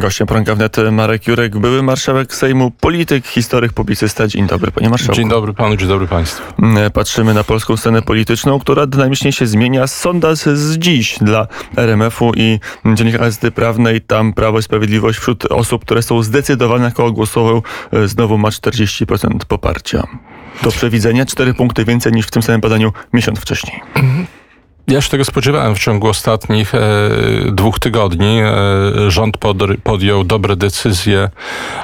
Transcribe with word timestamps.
Gościem 0.00 0.26
poranka 0.26 0.54
wnet 0.54 0.76
Marek 0.92 1.26
Jurek, 1.26 1.58
były 1.58 1.82
marszałek 1.82 2.34
Sejmu, 2.34 2.70
polityk, 2.70 3.26
historyk, 3.26 3.72
publicysta. 3.72 4.26
Dzień 4.26 4.46
dobry, 4.46 4.70
panie 4.72 4.88
marszałku. 4.88 5.14
Dzień 5.14 5.28
dobry 5.28 5.54
panu, 5.54 5.76
dzień 5.76 5.88
dobry 5.88 6.06
państwu. 6.06 6.42
Mm, 6.62 6.90
Patrzymy 6.90 7.34
na 7.34 7.44
polską 7.44 7.76
scenę 7.76 8.02
polityczną, 8.02 8.58
która 8.58 8.86
dynamicznie 8.86 9.32
się 9.32 9.46
zmienia. 9.46 9.86
Sondaż 9.86 10.38
z 10.38 10.78
dziś 10.78 11.18
dla 11.20 11.46
RMF-u 11.76 12.32
i 12.36 12.60
Dziennika 12.94 13.18
Gazety 13.18 13.50
Prawnej. 13.50 14.00
Tam 14.00 14.32
Prawo 14.32 14.58
i 14.58 14.62
Sprawiedliwość 14.62 15.18
wśród 15.18 15.44
osób, 15.44 15.84
które 15.84 16.02
są 16.02 16.22
zdecydowane, 16.22 16.92
koło 16.92 17.12
głosował, 17.12 17.62
e, 17.92 18.08
znowu 18.08 18.38
ma 18.38 18.48
40% 18.48 19.44
poparcia. 19.44 20.06
Do 20.62 20.70
przewidzenia 20.70 21.26
4 21.26 21.54
punkty 21.54 21.84
więcej 21.84 22.12
niż 22.12 22.26
w 22.26 22.30
tym 22.30 22.42
samym 22.42 22.60
badaniu 22.60 22.92
miesiąc 23.12 23.38
wcześniej. 23.38 23.80
Ja 24.90 25.00
się 25.00 25.10
tego 25.10 25.24
spodziewałem 25.24 25.74
w 25.74 25.78
ciągu 25.78 26.08
ostatnich 26.08 26.74
e, 26.74 26.80
dwóch 27.52 27.78
tygodni. 27.78 28.40
E, 28.40 29.10
rząd 29.10 29.36
pod, 29.36 29.56
podjął 29.82 30.24
dobre 30.24 30.56
decyzje 30.56 31.28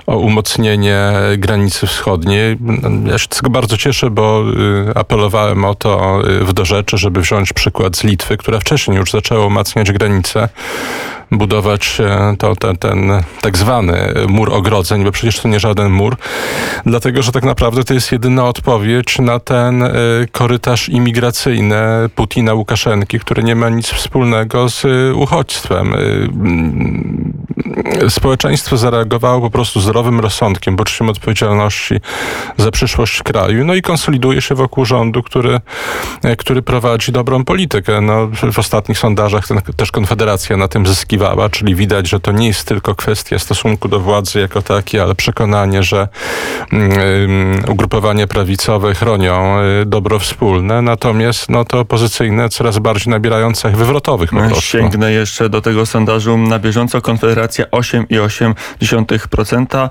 o 0.06 0.16
umocnienie 0.16 1.12
granicy 1.38 1.86
wschodniej. 1.86 2.58
Ja 3.06 3.18
się 3.18 3.28
tego 3.28 3.50
bardzo 3.50 3.76
cieszę, 3.76 4.10
bo 4.10 4.44
e, 4.90 4.98
apelowałem 4.98 5.64
o 5.64 5.74
to 5.74 6.20
e, 6.20 6.44
w 6.44 6.52
dorzeczy, 6.52 6.98
żeby 6.98 7.20
wziąć 7.20 7.52
przykład 7.52 7.96
z 7.96 8.04
Litwy, 8.04 8.36
która 8.36 8.60
wcześniej 8.60 8.96
już 8.96 9.10
zaczęła 9.10 9.46
umacniać 9.46 9.92
granicę 9.92 10.48
budować 11.30 12.00
e, 12.00 12.34
to, 12.38 12.56
ten, 12.56 12.76
ten 12.76 13.22
tak 13.40 13.58
zwany 13.58 14.14
mur 14.28 14.54
ogrodzeń, 14.54 15.04
bo 15.04 15.12
przecież 15.12 15.40
to 15.40 15.48
nie 15.48 15.60
żaden 15.60 15.92
mur, 15.92 16.16
dlatego 16.86 17.22
że 17.22 17.32
tak 17.32 17.44
naprawdę 17.44 17.84
to 17.84 17.94
jest 17.94 18.12
jedyna 18.12 18.44
odpowiedź 18.44 19.18
na 19.18 19.40
ten 19.40 19.82
e, 19.82 19.90
korytarz 20.32 20.88
imigracyjny 20.88 21.76
Putina 22.14 22.54
Łukaszenki, 22.54 23.20
który 23.20 23.42
nie 23.42 23.54
ma 23.54 23.68
nic 23.68 23.88
wspólnego 23.88 24.68
z 24.68 24.84
e, 24.84 25.14
uchodźstwem. 25.14 25.94
Mm, 25.94 27.32
społeczeństwo 28.08 28.76
zareagowało 28.76 29.40
po 29.40 29.50
prostu 29.50 29.80
zdrowym 29.80 30.20
rozsądkiem, 30.20 30.76
poczuciem 30.76 31.08
odpowiedzialności 31.08 31.94
za 32.56 32.70
przyszłość 32.70 33.22
kraju, 33.22 33.64
no 33.64 33.74
i 33.74 33.82
konsoliduje 33.82 34.42
się 34.42 34.54
wokół 34.54 34.84
rządu, 34.84 35.22
który, 35.22 35.60
który 36.38 36.62
prowadzi 36.62 37.12
dobrą 37.12 37.44
politykę. 37.44 38.00
No, 38.00 38.28
w 38.52 38.58
ostatnich 38.58 38.98
sondażach 38.98 39.48
ten, 39.48 39.60
też 39.76 39.90
Konfederacja 39.90 40.56
na 40.56 40.68
tym 40.68 40.86
zyskiwała 40.86 41.15
oczekiwała, 41.16 41.48
czyli 41.48 41.74
widać, 41.74 42.08
że 42.08 42.20
to 42.20 42.32
nie 42.32 42.46
jest 42.46 42.68
tylko 42.68 42.94
kwestia 42.94 43.38
stosunku 43.38 43.88
do 43.88 44.00
władzy 44.00 44.40
jako 44.40 44.62
takiej, 44.62 45.00
ale 45.00 45.14
przekonanie, 45.14 45.82
że 45.82 46.08
um, 46.72 46.90
ugrupowania 47.68 48.26
prawicowe 48.26 48.94
chronią 48.94 49.60
y, 49.82 49.86
dobro 49.86 50.18
wspólne, 50.18 50.82
natomiast 50.82 51.48
no 51.48 51.64
to 51.64 51.80
opozycyjne 51.80 52.48
coraz 52.48 52.78
bardziej 52.78 53.10
nabierają 53.10 53.52
cech 53.52 53.76
wywrotowych 53.76 54.30
po 54.30 54.36
prostu. 54.36 54.60
Sięgnę 54.60 55.12
jeszcze 55.12 55.48
do 55.48 55.60
tego 55.60 55.86
sondażu 55.86 56.38
na 56.38 56.58
bieżąco. 56.58 57.00
Konfederacja 57.00 57.64
8,8%, 57.64 59.86
y, 59.86 59.88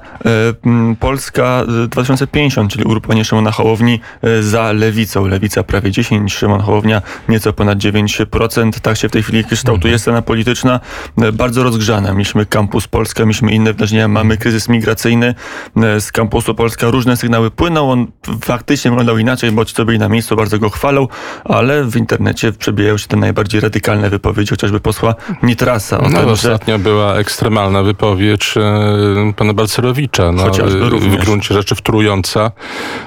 Polska 0.99 1.63
2050, 1.87 2.71
y, 2.71 2.73
czyli 2.73 2.85
ugrupowanie 2.85 3.25
Szymona 3.25 3.51
Hołowni 3.51 3.99
za 4.41 4.71
lewicą. 4.71 5.27
Lewica 5.27 5.63
prawie 5.63 5.91
10, 5.91 6.33
Szymon 6.33 6.61
Hołownia 6.61 7.01
nieco 7.29 7.53
ponad 7.53 7.77
9%. 7.77 8.79
Tak 8.79 8.97
się 8.97 9.09
w 9.09 9.11
tej 9.11 9.23
chwili 9.23 9.45
kształtuje 9.45 9.93
mhm. 9.93 9.99
scena 9.99 10.21
polityczna. 10.21 10.79
E, 11.21 11.31
bardzo 11.31 11.63
rozgrzane. 11.63 12.11
Mieliśmy 12.11 12.45
Kampus 12.45 12.87
Polska, 12.87 13.23
mieliśmy 13.23 13.51
inne 13.51 13.73
wydarzenia, 13.73 14.07
mamy 14.07 14.37
kryzys 14.37 14.69
migracyjny. 14.69 15.35
E, 15.77 16.01
z 16.01 16.11
Kampusu 16.11 16.55
Polska 16.55 16.89
różne 16.89 17.17
sygnały 17.17 17.51
płyną. 17.51 17.91
On 17.91 18.07
faktycznie 18.41 18.91
wyglądał 18.91 19.17
inaczej, 19.17 19.51
bo 19.51 19.65
ci, 19.65 19.75
co 19.75 19.85
byli 19.85 19.99
na 19.99 20.09
miejscu, 20.09 20.35
bardzo 20.35 20.59
go 20.59 20.69
chwalą, 20.69 21.07
ale 21.43 21.83
w 21.83 21.95
internecie 21.95 22.51
przebijają 22.51 22.97
się 22.97 23.07
te 23.07 23.17
najbardziej 23.17 23.61
radykalne 23.61 24.09
wypowiedzi, 24.09 24.49
chociażby 24.49 24.79
posła 24.79 25.15
Nitrasa. 25.43 25.99
no, 26.09 26.19
tym, 26.19 26.29
ostatnio 26.29 26.77
że... 26.77 26.83
była 26.83 27.15
ekstremalna 27.15 27.83
wypowiedź 27.83 28.53
e, 28.57 29.33
pana 29.35 29.53
Balcerowicza. 29.53 30.31
No, 30.31 30.43
Chociażby 30.43 30.89
również. 30.89 31.21
W 31.21 31.25
gruncie 31.25 31.53
rzeczy 31.53 31.75
wtrująca 31.75 32.51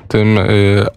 tym 0.09 0.39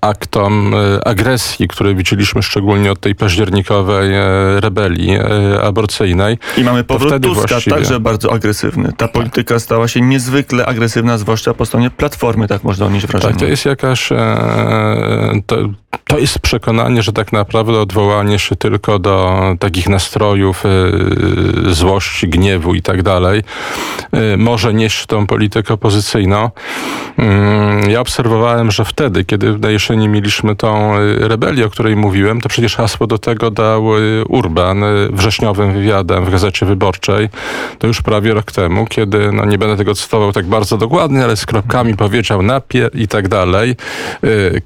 aktom 0.02 0.76
agresji, 1.06 1.68
które 1.68 1.96
widzieliśmy 1.96 2.44
szczególnie 2.44 2.92
od 2.92 3.00
tej 3.00 3.16
październikowej 3.16 4.12
rebelii 4.60 5.18
aborcyjnej. 5.64 6.38
I 6.58 6.64
mamy 6.64 6.84
powrót 6.84 7.01
wtedy 7.08 7.28
Tuska 7.28 7.48
właściwie. 7.48 7.76
także 7.76 8.00
bardzo 8.00 8.34
agresywny. 8.34 8.94
Ta 8.98 9.08
polityka 9.08 9.60
stała 9.60 9.88
się 9.88 10.02
niezwykle 10.02 10.66
agresywna, 10.66 11.18
zwłaszcza 11.18 11.54
po 11.54 11.66
stronie 11.66 11.90
Platformy, 11.90 12.48
tak 12.48 12.64
można 12.64 12.86
odnieść 12.86 13.08
wrażenie. 13.08 13.34
Tak, 13.34 13.40
to 13.40 13.46
jest 13.46 13.66
jakaś... 13.66 14.12
E, 14.12 15.42
to, 15.46 15.56
to 16.08 16.20
jest 16.20 16.40
przekonanie, 16.40 17.02
że 17.02 17.14
tak 17.14 17.34
naprawdę 17.34 17.80
odwołanie 17.80 18.40
się 18.40 18.56
tylko 18.56 19.00
do 19.00 19.42
takich 19.60 19.90
nastrojów 19.90 20.64
e, 20.66 20.70
złości, 21.74 22.28
gniewu 22.28 22.76
i 22.76 22.82
tak 22.82 23.04
dalej 23.04 23.44
e, 24.12 24.38
może 24.38 24.74
nieść 24.74 25.06
tą 25.06 25.28
politykę 25.28 25.74
opozycyjną. 25.74 26.50
Mm, 27.18 27.90
ja 27.90 28.02
obserwowałem, 28.02 28.72
że 28.72 28.86
wtedy, 28.86 29.26
kiedy 29.26 29.58
na 29.58 29.70
jesieni 29.70 30.08
mieliśmy 30.08 30.56
tą 30.56 30.94
rebelię, 31.20 31.66
o 31.66 31.70
której 31.70 31.96
mówiłem, 31.96 32.42
to 32.42 32.50
przecież 32.50 32.76
hasło 32.76 33.08
do 33.08 33.18
tego 33.18 33.52
dał 33.52 33.86
Urban 34.30 34.84
wrześniowym 35.12 35.74
wywiadem 35.74 36.26
w 36.26 36.32
Gazecie 36.32 36.66
Wyborczej. 36.66 36.91
To 37.80 37.88
już 37.88 38.02
prawie 38.02 38.34
rok 38.34 38.52
temu, 38.52 38.86
kiedy, 38.86 39.32
no 39.32 39.46
nie 39.46 39.58
będę 39.58 39.78
tego 39.78 39.96
cytował 39.96 40.32
tak 40.32 40.46
bardzo 40.46 40.78
dokładnie, 40.78 41.24
ale 41.24 41.36
z 41.36 41.46
kropkami 41.46 41.96
powiedział 41.96 42.42
napie 42.42 42.90
i 42.94 43.08
tak 43.08 43.28
dalej. 43.28 43.76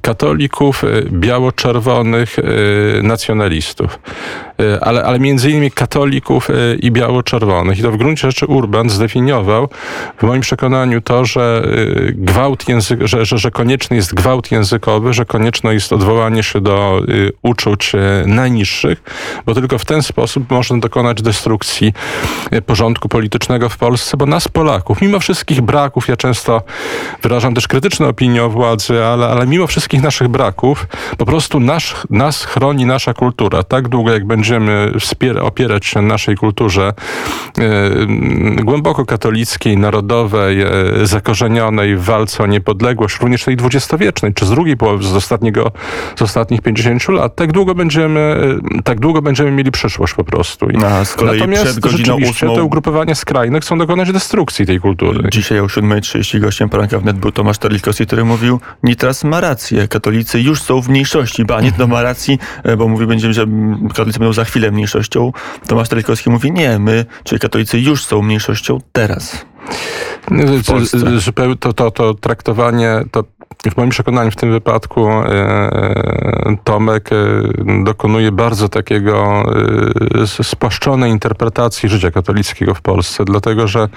Katolików, 0.01 0.83
biało-czerwonych 1.11 2.35
nacjonalistów. 3.03 3.99
E, 4.59 4.83
ale, 4.83 5.03
ale 5.03 5.19
między 5.19 5.51
innymi 5.51 5.71
katolików 5.71 6.47
i 6.79 6.91
biało-czerwonych. 6.91 7.79
I 7.79 7.81
to 7.81 7.91
w 7.91 7.97
gruncie 7.97 8.27
rzeczy 8.27 8.45
Urban 8.45 8.89
zdefiniował 8.89 9.69
w 10.17 10.23
moim 10.23 10.41
przekonaniu 10.41 11.01
to, 11.01 11.25
że 11.25 11.67
gwałt 12.11 12.69
język, 12.69 13.07
że, 13.07 13.25
że, 13.25 13.37
że 13.37 13.51
konieczny 13.51 13.95
jest 13.95 14.13
gwałt 14.13 14.51
językowy, 14.51 15.13
że 15.13 15.25
konieczne 15.25 15.73
jest 15.73 15.93
odwołanie 15.93 16.43
się 16.43 16.61
do 16.61 17.01
uczuć 17.41 17.91
najniższych, 18.25 19.03
bo 19.45 19.53
tylko 19.53 19.77
w 19.77 19.85
ten 19.85 20.03
sposób 20.03 20.51
można 20.51 20.77
dokonać 20.77 21.21
destrukcji 21.21 21.93
porządku 22.65 23.09
politycznego 23.09 23.69
w 23.69 23.77
Polsce, 23.77 24.17
bo 24.17 24.25
nas 24.25 24.47
Polaków, 24.47 25.01
mimo 25.01 25.19
wszystkich 25.19 25.61
braków, 25.61 26.07
ja 26.07 26.17
często 26.17 26.61
wyrażam 27.23 27.55
też 27.55 27.67
krytyczne 27.67 28.07
opinie 28.07 28.43
o 28.43 28.49
władzy, 28.49 29.03
ale, 29.03 29.27
ale 29.27 29.47
mimo 29.47 29.67
wszystkich 29.67 30.01
naszych 30.01 30.27
braków, 30.27 30.87
po 31.17 31.25
prostu 31.25 31.59
nasz, 31.59 31.95
nas 32.09 32.45
chroni 32.45 32.85
nasza 32.85 33.13
kultura. 33.13 33.63
Tak 33.63 33.87
długo 33.87 34.11
jak 34.11 34.25
będzie 34.25 34.45
będziemy 34.45 34.91
opierać 35.41 35.85
się 35.85 36.01
na 36.01 36.07
naszej 36.07 36.35
kulturze 36.35 36.93
e, 37.57 37.63
głęboko 38.63 39.05
katolickiej, 39.05 39.77
narodowej, 39.77 40.61
e, 40.61 40.69
zakorzenionej 41.03 41.95
w 41.95 42.03
walce 42.03 42.43
o 42.43 42.47
niepodległość, 42.47 43.19
również 43.19 43.43
tej 43.43 43.55
dwudziestowiecznej, 43.55 44.33
czy 44.33 44.45
z 44.45 44.49
drugiej 44.49 44.77
połowy, 44.77 45.03
z, 45.03 45.13
ostatniego, 45.13 45.71
z 46.15 46.21
ostatnich 46.21 46.61
50 46.61 47.09
lat, 47.09 47.35
tak 47.35 47.51
długo 47.51 47.75
będziemy, 47.75 48.19
e, 48.77 48.81
tak 48.83 48.99
długo 48.99 49.21
będziemy 49.21 49.51
mieli 49.51 49.71
przyszłość 49.71 50.13
po 50.13 50.23
prostu. 50.23 50.69
I 50.69 50.83
A, 50.83 51.05
z 51.05 51.13
kolei 51.13 51.41
przed 51.53 51.79
godziną 51.79 52.04
ósmą... 52.13 52.55
te 52.55 52.63
ugrupowania 52.63 53.15
skrajne 53.15 53.59
chcą 53.59 53.77
dokonać 53.77 54.11
destrukcji 54.11 54.65
tej 54.65 54.79
kultury. 54.79 55.29
Dzisiaj 55.29 55.59
o 55.59 55.65
7.30 55.65 56.39
gościem 56.39 56.69
poranka 56.69 56.99
wnet 56.99 57.17
był 57.17 57.31
Tomasz 57.31 57.57
Terlikowski, 57.57 58.05
który 58.05 58.25
mówił, 58.25 58.59
Nitras 58.83 59.23
ma 59.23 59.41
rację, 59.41 59.87
katolicy 59.87 60.41
już 60.41 60.61
są 60.61 60.81
w 60.81 60.89
mniejszości, 60.89 61.45
ba, 61.45 61.61
nie 61.61 61.71
to 61.71 61.87
ma 61.87 62.01
racji, 62.01 62.39
bo 62.77 62.87
mówi 62.87 63.05
będziemy, 63.05 63.33
że 63.33 63.45
katolicy 63.87 64.19
będą 64.19 64.33
za 64.33 64.45
chwilę 64.45 64.71
mniejszością. 64.71 65.31
Tomasz 65.67 65.89
Telikowski 65.89 66.29
mówi, 66.29 66.51
nie, 66.51 66.79
my, 66.79 67.05
czyli 67.23 67.39
katolicy 67.39 67.79
już 67.79 68.05
są 68.05 68.21
mniejszością 68.21 68.79
teraz. 68.91 69.45
To, 71.59 71.73
to, 71.73 71.91
to 71.91 72.13
traktowanie, 72.13 73.03
to 73.11 73.23
w 73.71 73.77
moim 73.77 73.89
przekonaniu 73.89 74.31
w 74.31 74.35
tym 74.35 74.51
wypadku 74.51 75.09
e, 75.09 75.25
e, 75.25 76.57
Tomek 76.63 77.09
e, 77.11 77.15
dokonuje 77.83 78.31
bardzo 78.31 78.69
takiego 78.69 79.43
spłaszczonej 80.43 81.11
interpretacji 81.11 81.89
życia 81.89 82.11
katolickiego 82.11 82.73
w 82.73 82.81
Polsce, 82.81 83.25
dlatego 83.25 83.67
że 83.67 83.87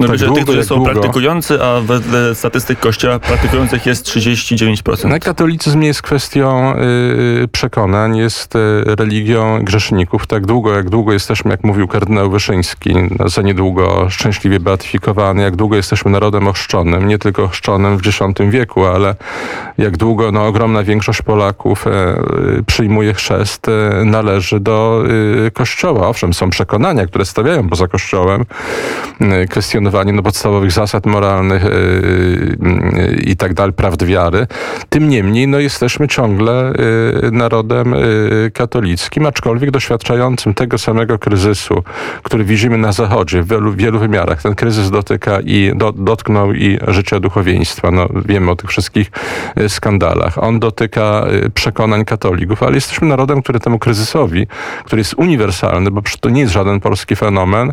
no, 0.00 0.08
tak 0.08 0.18
długo, 0.18 0.34
tych, 0.34 0.44
którzy 0.44 0.64
są 0.64 0.74
długo, 0.74 0.90
praktykujący, 0.90 1.62
a 1.62 1.80
wedle 1.80 2.34
statystyk 2.34 2.80
Kościoła 2.80 3.18
praktykujących 3.18 3.86
jest 3.86 4.06
39%. 4.06 5.08
No, 5.08 5.16
katolicyzm 5.20 5.80
nie 5.80 5.86
jest 5.86 6.02
kwestią 6.02 6.74
przekonań, 7.52 8.16
jest 8.16 8.54
religią 8.84 9.64
grzeszników. 9.64 10.26
Tak 10.26 10.46
długo, 10.46 10.72
jak 10.72 10.90
długo 10.90 11.12
jesteśmy, 11.12 11.50
jak 11.50 11.64
mówił 11.64 11.88
kardynał 11.88 12.30
Wyszyński, 12.30 12.94
no, 13.18 13.28
za 13.28 13.42
niedługo 13.42 14.10
szczęśliwie 14.10 14.60
beatyfikowany, 14.60 15.42
jak 15.42 15.56
długo 15.56 15.76
jesteśmy 15.76 16.10
narodem 16.10 16.48
ochrzczonym, 16.48 17.08
nie 17.08 17.18
tylko 17.18 17.42
ochrzczonym 17.42 17.98
w 17.98 18.06
X 18.06 18.18
wieku, 18.50 18.84
ale 18.94 19.14
jak 19.78 19.96
długo 19.96 20.32
no, 20.32 20.46
ogromna 20.46 20.82
większość 20.82 21.22
Polaków 21.22 21.84
przyjmuje 22.66 23.14
chrzest, 23.14 23.66
należy 24.04 24.60
do 24.60 25.04
Kościoła. 25.52 26.08
Owszem, 26.08 26.34
są 26.34 26.50
przekonania, 26.50 27.06
które 27.06 27.24
stawiają 27.24 27.68
poza 27.68 27.88
Kościołem, 27.88 28.44
kwestionowanie 29.50 30.12
no, 30.12 30.22
podstawowych 30.22 30.72
zasad 30.72 31.06
moralnych 31.06 31.62
i 33.24 33.36
tak 33.36 33.54
dalej, 33.54 33.72
prawd 33.72 34.04
wiary. 34.04 34.46
Tym 34.88 35.08
niemniej 35.08 35.48
no, 35.48 35.58
jesteśmy 35.58 36.08
ciągle 36.08 36.72
narodem 37.32 37.94
katolickim, 38.54 39.26
aczkolwiek 39.26 39.70
doświadczającym 39.70 40.54
tego 40.54 40.78
samego 40.78 41.18
kryzysu, 41.18 41.84
który 42.22 42.44
widzimy 42.44 42.78
na 42.78 42.92
Zachodzie 42.92 43.42
w 43.42 43.48
wielu, 43.48 43.72
wielu 43.72 43.98
wymiarach. 43.98 44.42
Ten 44.42 44.54
kryzys 44.54 44.90
dotyka 44.90 45.40
i 45.40 45.72
do, 45.74 45.92
dotknął 45.92 46.52
i 46.52 46.78
życia 46.88 47.20
duchowieństwa. 47.20 47.90
No, 47.90 48.08
wiemy 48.26 48.50
o 48.50 48.56
tych 48.56 48.70
wszystkich 48.70 48.81
y, 49.60 49.68
skandalach. 49.68 50.42
On 50.42 50.60
dotyka 50.60 51.26
y, 51.46 51.50
przekonań 51.50 52.04
katolików, 52.04 52.62
ale 52.62 52.74
jesteśmy 52.74 53.08
narodem, 53.08 53.42
który 53.42 53.60
temu 53.60 53.78
kryzysowi, 53.78 54.46
który 54.84 55.00
jest 55.00 55.14
uniwersalny, 55.14 55.90
bo 55.90 56.02
to 56.20 56.28
nie 56.28 56.40
jest 56.40 56.52
żaden 56.52 56.80
polski 56.80 57.16
fenomen, 57.16 57.72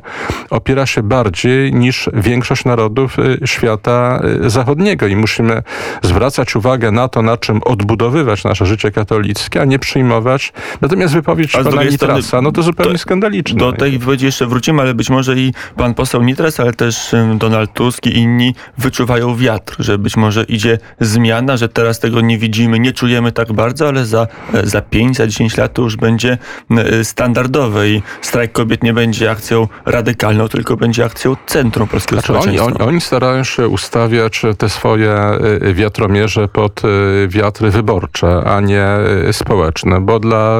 opiera 0.49 0.85
się 0.85 1.03
bardziej 1.03 1.73
niż 1.73 2.09
większość 2.13 2.65
narodów 2.65 3.19
y, 3.19 3.39
świata 3.45 4.21
zachodniego 4.41 5.07
i 5.07 5.15
musimy 5.15 5.63
zwracać 6.01 6.55
uwagę 6.55 6.91
na 6.91 7.07
to, 7.07 7.21
na 7.21 7.37
czym 7.37 7.63
odbudowywać 7.63 8.43
nasze 8.43 8.65
życie 8.65 8.91
katolickie, 8.91 9.61
a 9.61 9.65
nie 9.65 9.79
przyjmować. 9.79 10.53
Natomiast 10.81 11.13
wypowiedź 11.13 11.55
a 11.55 11.63
pana 11.63 11.83
Nitrasa, 11.83 12.41
no 12.41 12.51
to 12.51 12.63
zupełnie 12.63 12.93
to, 12.93 12.97
skandaliczne. 12.97 13.59
Do 13.59 13.73
tej 13.73 13.99
wypowiedzi 13.99 14.25
jeszcze 14.25 14.45
wrócimy, 14.45 14.81
ale 14.81 14.93
być 14.93 15.09
może 15.09 15.35
i 15.35 15.53
pan 15.77 15.93
poseł 15.93 16.23
Nitras, 16.23 16.59
ale 16.59 16.73
też 16.73 17.15
Donald 17.35 17.73
Tusk 17.73 18.05
i 18.05 18.17
inni 18.17 18.55
wyczuwają 18.77 19.35
wiatr, 19.35 19.75
że 19.79 19.97
być 19.97 20.17
może 20.17 20.43
idzie 20.43 20.77
zmiana, 20.99 21.57
że 21.57 21.69
teraz 21.69 21.99
tego 21.99 22.21
nie 22.21 22.37
widzimy, 22.37 22.79
nie 22.79 22.93
czujemy 22.93 23.31
tak 23.31 23.53
bardzo, 23.53 23.87
ale 23.87 24.05
za, 24.05 24.27
e, 24.53 24.67
za 24.67 24.81
5, 24.81 25.17
za 25.17 25.27
10 25.27 25.57
lat 25.57 25.73
to 25.73 25.81
już 25.81 25.95
będzie 25.95 26.37
e, 26.71 27.03
standardowe 27.03 27.89
i 27.89 28.01
strajk 28.21 28.51
kobiet 28.51 28.83
nie 28.83 28.93
będzie 28.93 29.31
akcją 29.31 29.67
radykalną, 29.85 30.47
tylko 30.47 30.77
będzie 30.77 31.05
akcją 31.05 31.35
centrum 31.45 31.87
polskiego 31.87 32.21
znaczy, 32.21 32.27
społeczeństwa. 32.27 32.65
Oni, 32.65 32.75
oni, 32.75 32.89
oni 32.89 33.01
starają 33.01 33.43
się 33.43 33.67
ustawiać 33.67 34.41
te 34.57 34.69
swoje 34.69 35.11
e, 35.11 35.73
wiatromierze 35.73 36.47
pod 36.47 36.81
wiatry 37.27 37.71
wyborcze, 37.71 38.43
a 38.45 38.61
nie 38.61 38.87
społeczne, 39.31 40.01
bo 40.01 40.19
dla 40.19 40.59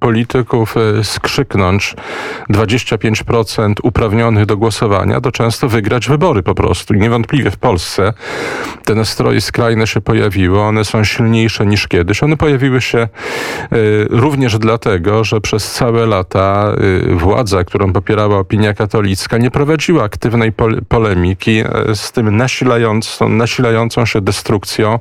polityków 0.00 0.74
skrzyknąć 1.02 1.94
25% 2.50 3.72
uprawnionych 3.82 4.46
do 4.46 4.56
głosowania, 4.56 5.20
to 5.20 5.32
często 5.32 5.68
wygrać 5.68 6.08
wybory 6.08 6.42
po 6.42 6.54
prostu. 6.54 6.94
I 6.94 6.98
niewątpliwie 6.98 7.50
w 7.50 7.56
Polsce 7.56 8.12
te 8.84 8.94
nastroje 8.94 9.40
skrajne 9.40 9.77
się 9.86 10.00
pojawiły. 10.00 10.60
One 10.60 10.84
są 10.84 11.04
silniejsze 11.04 11.66
niż 11.66 11.88
kiedyś. 11.88 12.22
One 12.22 12.36
pojawiły 12.36 12.80
się 12.80 12.98
y, 12.98 14.06
również 14.10 14.58
dlatego, 14.58 15.24
że 15.24 15.40
przez 15.40 15.72
całe 15.72 16.06
lata 16.06 16.72
y, 17.10 17.14
władza, 17.14 17.64
którą 17.64 17.92
popierała 17.92 18.38
opinia 18.38 18.74
katolicka, 18.74 19.38
nie 19.38 19.50
prowadziła 19.50 20.04
aktywnej 20.04 20.52
pol 20.52 20.80
polemiki 20.88 21.60
y, 21.60 21.94
z 21.94 22.12
tym 22.12 22.36
nasilającą, 22.36 23.28
nasilającą 23.28 24.06
się 24.06 24.20
destrukcją 24.20 24.98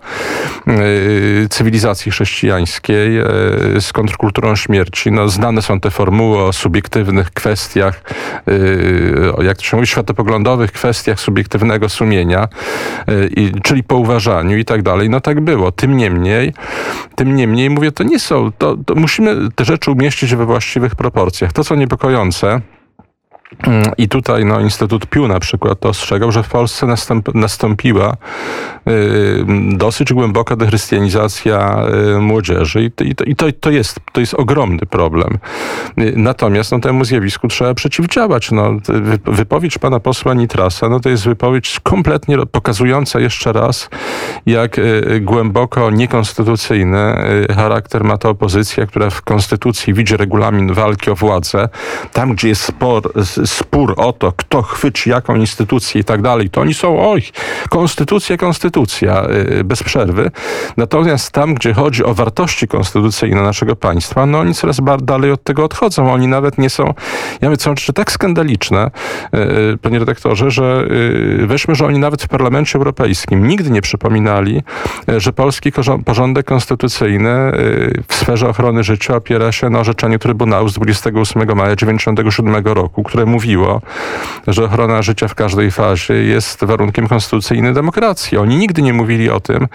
cywilizacji 1.49 2.11
chrześcijańskiej, 2.11 3.21
z 3.79 3.93
kontrkulturą 3.93 4.55
śmierci. 4.55 5.11
No, 5.11 5.29
znane 5.29 5.61
są 5.61 5.79
te 5.79 5.91
formuły 5.91 6.43
o 6.43 6.53
subiektywnych 6.53 7.31
kwestiach, 7.31 8.01
jak 9.41 9.57
to 9.57 9.63
się 9.63 9.77
mówi, 9.77 9.87
światopoglądowych 9.87 10.71
kwestiach 10.71 11.19
subiektywnego 11.19 11.89
sumienia, 11.89 12.47
czyli 13.63 13.83
po 13.83 13.95
uważaniu 13.95 14.57
i 14.57 14.65
tak 14.67 14.81
dalej. 14.81 15.09
No 15.09 15.21
tak 15.21 15.41
było. 15.41 15.71
Tym 15.71 15.97
niemniej, 15.97 16.53
tym 17.15 17.35
niemniej, 17.35 17.69
mówię, 17.69 17.91
to 17.91 18.03
nie 18.03 18.19
są, 18.19 18.51
to, 18.57 18.77
to 18.85 18.95
musimy 18.95 19.51
te 19.55 19.65
rzeczy 19.65 19.91
umieścić 19.91 20.35
we 20.35 20.45
właściwych 20.45 20.95
proporcjach. 20.95 21.53
To, 21.53 21.63
co 21.63 21.75
niepokojące, 21.75 22.61
i 23.97 24.09
tutaj 24.09 24.45
no, 24.45 24.59
Instytut 24.59 25.05
Piu 25.05 25.27
na 25.27 25.39
przykład 25.39 25.79
to 25.79 25.89
ostrzegał, 25.89 26.31
że 26.31 26.43
w 26.43 26.49
Polsce 26.49 26.85
nastąp, 26.85 27.35
nastąpiła 27.35 28.17
dosyć 29.77 30.13
głęboka 30.13 30.55
dechrystianizacja 30.55 31.85
y, 32.15 32.19
młodzieży 32.21 32.83
i, 32.83 32.91
to, 32.91 33.23
i 33.23 33.35
to, 33.35 33.45
to, 33.59 33.69
jest, 33.71 33.99
to 34.11 34.19
jest 34.19 34.33
ogromny 34.33 34.79
problem. 34.79 35.37
Y, 35.99 36.13
natomiast 36.15 36.71
no, 36.71 36.79
temu 36.79 37.05
zjawisku 37.05 37.47
trzeba 37.47 37.73
przeciwdziałać. 37.73 38.51
No, 38.51 38.71
wypowiedź 39.25 39.77
pana 39.77 39.99
posła 39.99 40.33
Nitrasa 40.33 40.89
no, 40.89 40.99
to 40.99 41.09
jest 41.09 41.25
wypowiedź 41.25 41.79
kompletnie 41.83 42.37
pokazująca 42.51 43.19
jeszcze 43.19 43.53
raz, 43.53 43.89
jak 44.45 44.79
y, 44.79 45.19
głęboko 45.21 45.91
niekonstytucyjny 45.91 46.97
charakter 47.55 48.03
ma 48.03 48.17
ta 48.17 48.29
opozycja, 48.29 48.85
która 48.85 49.09
w 49.09 49.21
konstytucji 49.21 49.93
widzi 49.93 50.17
regulamin 50.17 50.73
walki 50.73 51.11
o 51.11 51.15
władzę. 51.15 51.69
Tam, 52.13 52.33
gdzie 52.33 52.47
jest 52.47 52.61
spor 52.61 53.11
spór 53.45 53.93
o 53.97 54.13
to, 54.13 54.31
kto 54.31 54.61
chwyci 54.61 55.09
jaką 55.09 55.35
instytucję 55.35 56.01
i 56.01 56.03
tak 56.03 56.21
dalej, 56.21 56.49
to 56.49 56.61
oni 56.61 56.73
są, 56.73 57.11
oj, 57.11 57.23
konstytucja, 57.69 58.37
konstytucja, 58.37 58.76
y, 59.59 59.63
bez 59.63 59.83
przerwy. 59.83 60.31
Natomiast 60.77 61.31
tam, 61.31 61.53
gdzie 61.53 61.73
chodzi 61.73 62.03
o 62.03 62.13
wartości 62.13 62.67
konstytucyjne 62.67 63.41
naszego 63.41 63.75
państwa, 63.75 64.25
no 64.25 64.39
oni 64.39 64.53
coraz 64.53 64.79
dalej 65.01 65.31
od 65.31 65.43
tego 65.43 65.63
odchodzą. 65.63 66.13
Oni 66.13 66.27
nawet 66.27 66.57
nie 66.57 66.69
są, 66.69 66.93
ja 67.41 67.49
mówię, 67.49 67.61
są 67.61 67.69
rzeczy 67.69 67.93
tak 67.93 68.11
skandaliczne, 68.11 68.91
y, 69.33 69.37
y, 69.73 69.77
panie 69.77 69.99
redaktorze, 69.99 70.51
że 70.51 70.87
weźmy, 71.39 71.75
że 71.75 71.85
oni 71.85 71.99
nawet 71.99 72.23
w 72.23 72.27
Parlamencie 72.27 72.77
Europejskim 72.77 73.47
nigdy 73.47 73.69
nie 73.69 73.81
przypominali, 73.81 74.63
że 75.17 75.33
polski 75.33 75.71
porządek 76.05 76.45
konstytucyjny 76.45 77.51
w 78.07 78.13
sferze 78.15 78.49
ochrony 78.49 78.83
życia 78.83 79.15
opiera 79.15 79.51
się 79.51 79.69
na 79.69 79.79
orzeczeniu 79.79 80.19
Trybunału 80.19 80.69
z 80.69 80.73
28 80.73 81.55
maja 81.55 81.75
1997 81.75 82.73
roku, 82.73 83.03
które 83.03 83.25
mówiło, 83.25 83.81
że 84.47 84.63
ochrona 84.63 85.01
życia 85.01 85.27
w 85.27 85.35
każdej 85.35 85.71
fazie 85.71 86.13
jest 86.13 86.63
warunkiem 86.63 87.07
konstytucyjnej 87.07 87.73
demokracji. 87.73 88.37
Oni 88.37 88.57
nigdy 88.67 88.81
nie 88.81 88.93
mówili 88.93 89.29
o 89.29 89.39
tym, 89.39 89.67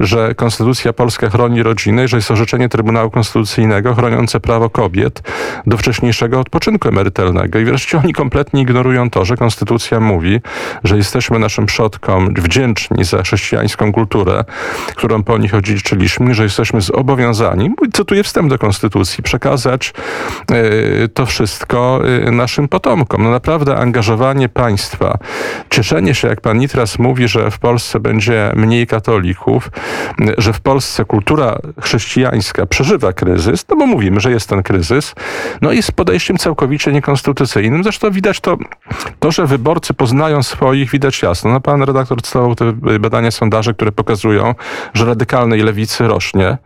że 0.00 0.34
Konstytucja 0.34 0.92
Polska 0.92 1.30
chroni 1.30 1.62
rodzinę, 1.62 2.08
że 2.08 2.16
jest 2.16 2.30
orzeczenie 2.30 2.68
Trybunału 2.68 3.10
Konstytucyjnego 3.10 3.94
chroniące 3.94 4.40
prawo 4.40 4.70
kobiet 4.70 5.22
do 5.66 5.76
wcześniejszego 5.76 6.40
odpoczynku 6.40 6.88
emerytalnego. 6.88 7.58
I 7.58 7.64
wreszcie 7.64 7.98
oni 7.98 8.12
kompletnie 8.12 8.62
ignorują 8.62 9.10
to, 9.10 9.24
że 9.24 9.36
Konstytucja 9.36 10.00
mówi, 10.00 10.40
że 10.84 10.96
jesteśmy 10.96 11.38
naszym 11.38 11.66
przodkom 11.66 12.34
wdzięczni 12.34 13.04
za 13.04 13.22
chrześcijańską 13.22 13.92
kulturę, 13.92 14.44
którą 14.96 15.22
po 15.22 15.38
nich 15.38 15.54
odziedziczyliśmy, 15.54 16.34
że 16.34 16.42
jesteśmy 16.42 16.80
zobowiązani, 16.80 17.70
cytuję 17.92 18.22
wstęp 18.22 18.50
do 18.50 18.58
Konstytucji, 18.58 19.22
przekazać 19.22 19.92
y, 21.04 21.08
to 21.08 21.26
wszystko 21.26 22.00
y, 22.28 22.30
naszym 22.30 22.68
potomkom. 22.68 23.22
No 23.22 23.30
naprawdę 23.30 23.76
angażowanie 23.76 24.48
państwa, 24.48 25.18
cieszenie 25.70 26.14
się, 26.14 26.28
jak 26.28 26.40
pan 26.40 26.58
Nitras 26.58 26.98
mówi, 26.98 27.28
że 27.28 27.50
w 27.50 27.58
Polsce 27.58 28.00
będzie 28.00 28.37
mniej 28.56 28.86
katolików, 28.86 29.70
że 30.38 30.52
w 30.52 30.60
Polsce 30.60 31.04
kultura 31.04 31.58
chrześcijańska 31.80 32.66
przeżywa 32.66 33.12
kryzys, 33.12 33.64
no 33.68 33.76
bo 33.76 33.86
mówimy, 33.86 34.20
że 34.20 34.30
jest 34.30 34.48
ten 34.48 34.62
kryzys, 34.62 35.14
no 35.60 35.72
jest 35.72 35.92
podejściem 35.92 36.36
całkowicie 36.36 36.92
niekonstytucyjnym. 36.92 37.82
Zresztą 37.82 38.10
widać 38.10 38.40
to, 38.40 38.56
to 39.18 39.30
że 39.30 39.46
wyborcy 39.46 39.94
poznają 39.94 40.42
swoich, 40.42 40.90
widać 40.90 41.22
jasno. 41.22 41.50
No 41.50 41.60
pan 41.60 41.82
redaktor 41.82 42.22
cytował 42.22 42.54
te 42.54 42.72
badania, 43.00 43.30
sondaże, 43.30 43.74
które 43.74 43.92
pokazują, 43.92 44.54
że 44.94 45.04
radykalnej 45.04 45.62
lewicy 45.62 46.08
rośnie 46.08 46.58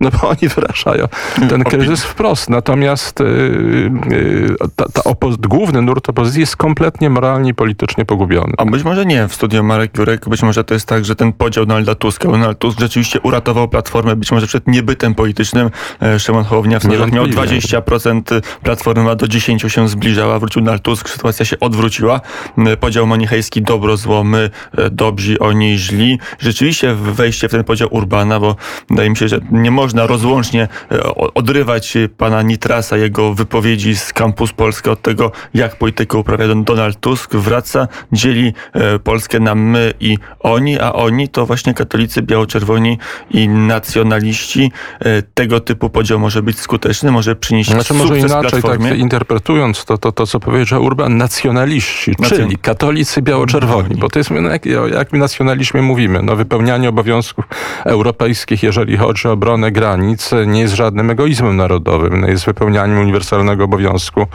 no 0.00 0.10
bo 0.10 0.28
oni 0.28 0.48
wyrażają 0.54 1.08
ten 1.48 1.64
kryzys 1.64 2.04
wprost. 2.04 2.50
Natomiast 2.50 3.20
yy, 3.20 3.90
yy, 4.10 4.56
ta, 4.76 4.84
ta 4.84 5.02
główny 5.48 5.82
nurt 5.82 6.08
opozycji 6.08 6.40
jest 6.40 6.56
kompletnie 6.56 7.10
moralnie 7.10 7.50
i 7.50 7.54
politycznie 7.54 8.04
pogubiony. 8.04 8.52
A 8.58 8.64
być 8.64 8.84
może 8.84 9.06
nie 9.06 9.28
w 9.28 9.34
studiu 9.34 9.64
Marek 9.64 9.98
Jurek, 9.98 10.28
być 10.28 10.42
może 10.42 10.64
to 10.64 10.74
jest 10.74 10.88
tak, 10.88 11.04
że 11.10 11.16
ten 11.16 11.32
podział 11.32 11.66
Donalda 11.66 11.94
Tuska, 11.94 12.30
Donald 12.30 12.58
Tusk 12.58 12.80
rzeczywiście 12.80 13.20
uratował 13.20 13.68
Platformę, 13.68 14.16
być 14.16 14.32
może 14.32 14.46
przed 14.46 14.66
niebytem 14.66 15.14
politycznym. 15.14 15.70
E, 16.02 16.18
Szymon 16.18 16.44
Hołownia 16.44 16.78
w 16.78 16.82
sondażach 16.82 17.12
miał 17.12 17.24
20%, 17.26 18.40
Platforma 18.62 19.14
do 19.14 19.26
10% 19.26 19.68
się 19.68 19.88
zbliżała, 19.88 20.38
wrócił 20.38 20.62
Donald 20.62 20.82
Tusk, 20.82 21.08
sytuacja 21.08 21.44
się 21.44 21.60
odwróciła. 21.60 22.20
E, 22.58 22.76
podział 22.76 23.06
manichejski, 23.06 23.62
dobro, 23.62 23.96
zło, 23.96 24.24
my, 24.24 24.50
e, 24.78 24.90
dobrzy, 24.90 25.38
oni, 25.38 25.78
źli. 25.78 26.18
Rzeczywiście 26.38 26.94
wejście 26.94 27.48
w 27.48 27.50
ten 27.50 27.64
podział 27.64 27.88
Urbana, 27.90 28.40
bo 28.40 28.56
wydaje 28.90 29.10
mi 29.10 29.16
się, 29.16 29.28
że 29.28 29.40
nie 29.50 29.70
można 29.70 30.06
rozłącznie 30.06 30.68
e, 30.92 31.14
odrywać 31.14 31.94
pana 32.16 32.42
Nitrasa, 32.42 32.96
jego 32.96 33.34
wypowiedzi 33.34 33.96
z 33.96 34.12
Campus 34.12 34.52
Polska 34.52 34.90
od 34.90 35.02
tego, 35.02 35.32
jak 35.54 35.76
politykę 35.76 36.18
uprawia 36.18 36.54
Donald 36.54 37.00
Tusk. 37.00 37.34
Wraca, 37.34 37.88
dzieli 38.12 38.52
e, 38.72 38.98
Polskę 38.98 39.40
na 39.40 39.54
my 39.54 39.92
i 40.00 40.18
oni, 40.40 40.80
a 40.80 40.92
oni 41.00 41.28
to 41.28 41.46
właśnie 41.46 41.74
katolicy, 41.74 42.22
biało-czerwoni 42.22 42.98
i 43.30 43.48
nacjonaliści. 43.48 44.72
E, 45.00 45.22
tego 45.22 45.60
typu 45.60 45.90
podział 45.90 46.18
może 46.18 46.42
być 46.42 46.58
skuteczny, 46.58 47.10
może 47.10 47.36
przynieść 47.36 47.70
znaczy, 47.70 47.84
sukces 47.84 48.08
może 48.08 48.18
inaczej, 48.18 48.50
platformie. 48.50 48.90
tak 48.90 48.98
interpretując 48.98 49.84
to, 49.84 49.98
to, 49.98 50.12
to 50.12 50.26
co 50.26 50.40
powiedział 50.40 50.84
Urban, 50.84 51.16
nacjonaliści, 51.16 52.12
Nacjon- 52.12 52.28
czyli 52.28 52.56
katolicy 52.56 53.22
biało-czerwoni, 53.22 53.94
bo 53.94 54.08
to 54.08 54.18
jest, 54.18 54.30
no, 54.30 54.50
jak, 54.50 54.66
o 54.66 54.86
jakim 54.86 55.18
nacjonalizmie 55.18 55.82
mówimy, 55.82 56.22
no 56.22 56.36
wypełnianie 56.36 56.88
obowiązków 56.88 57.44
europejskich, 57.84 58.62
jeżeli 58.62 58.96
chodzi 58.96 59.28
o 59.28 59.32
obronę 59.32 59.72
granic, 59.72 60.30
nie 60.46 60.60
jest 60.60 60.74
żadnym 60.74 61.10
egoizmem 61.10 61.56
narodowym, 61.56 62.20
no, 62.20 62.28
jest 62.28 62.44
wypełnianiem 62.44 62.98
uniwersalnego 62.98 63.64
obowiązku, 63.64 64.26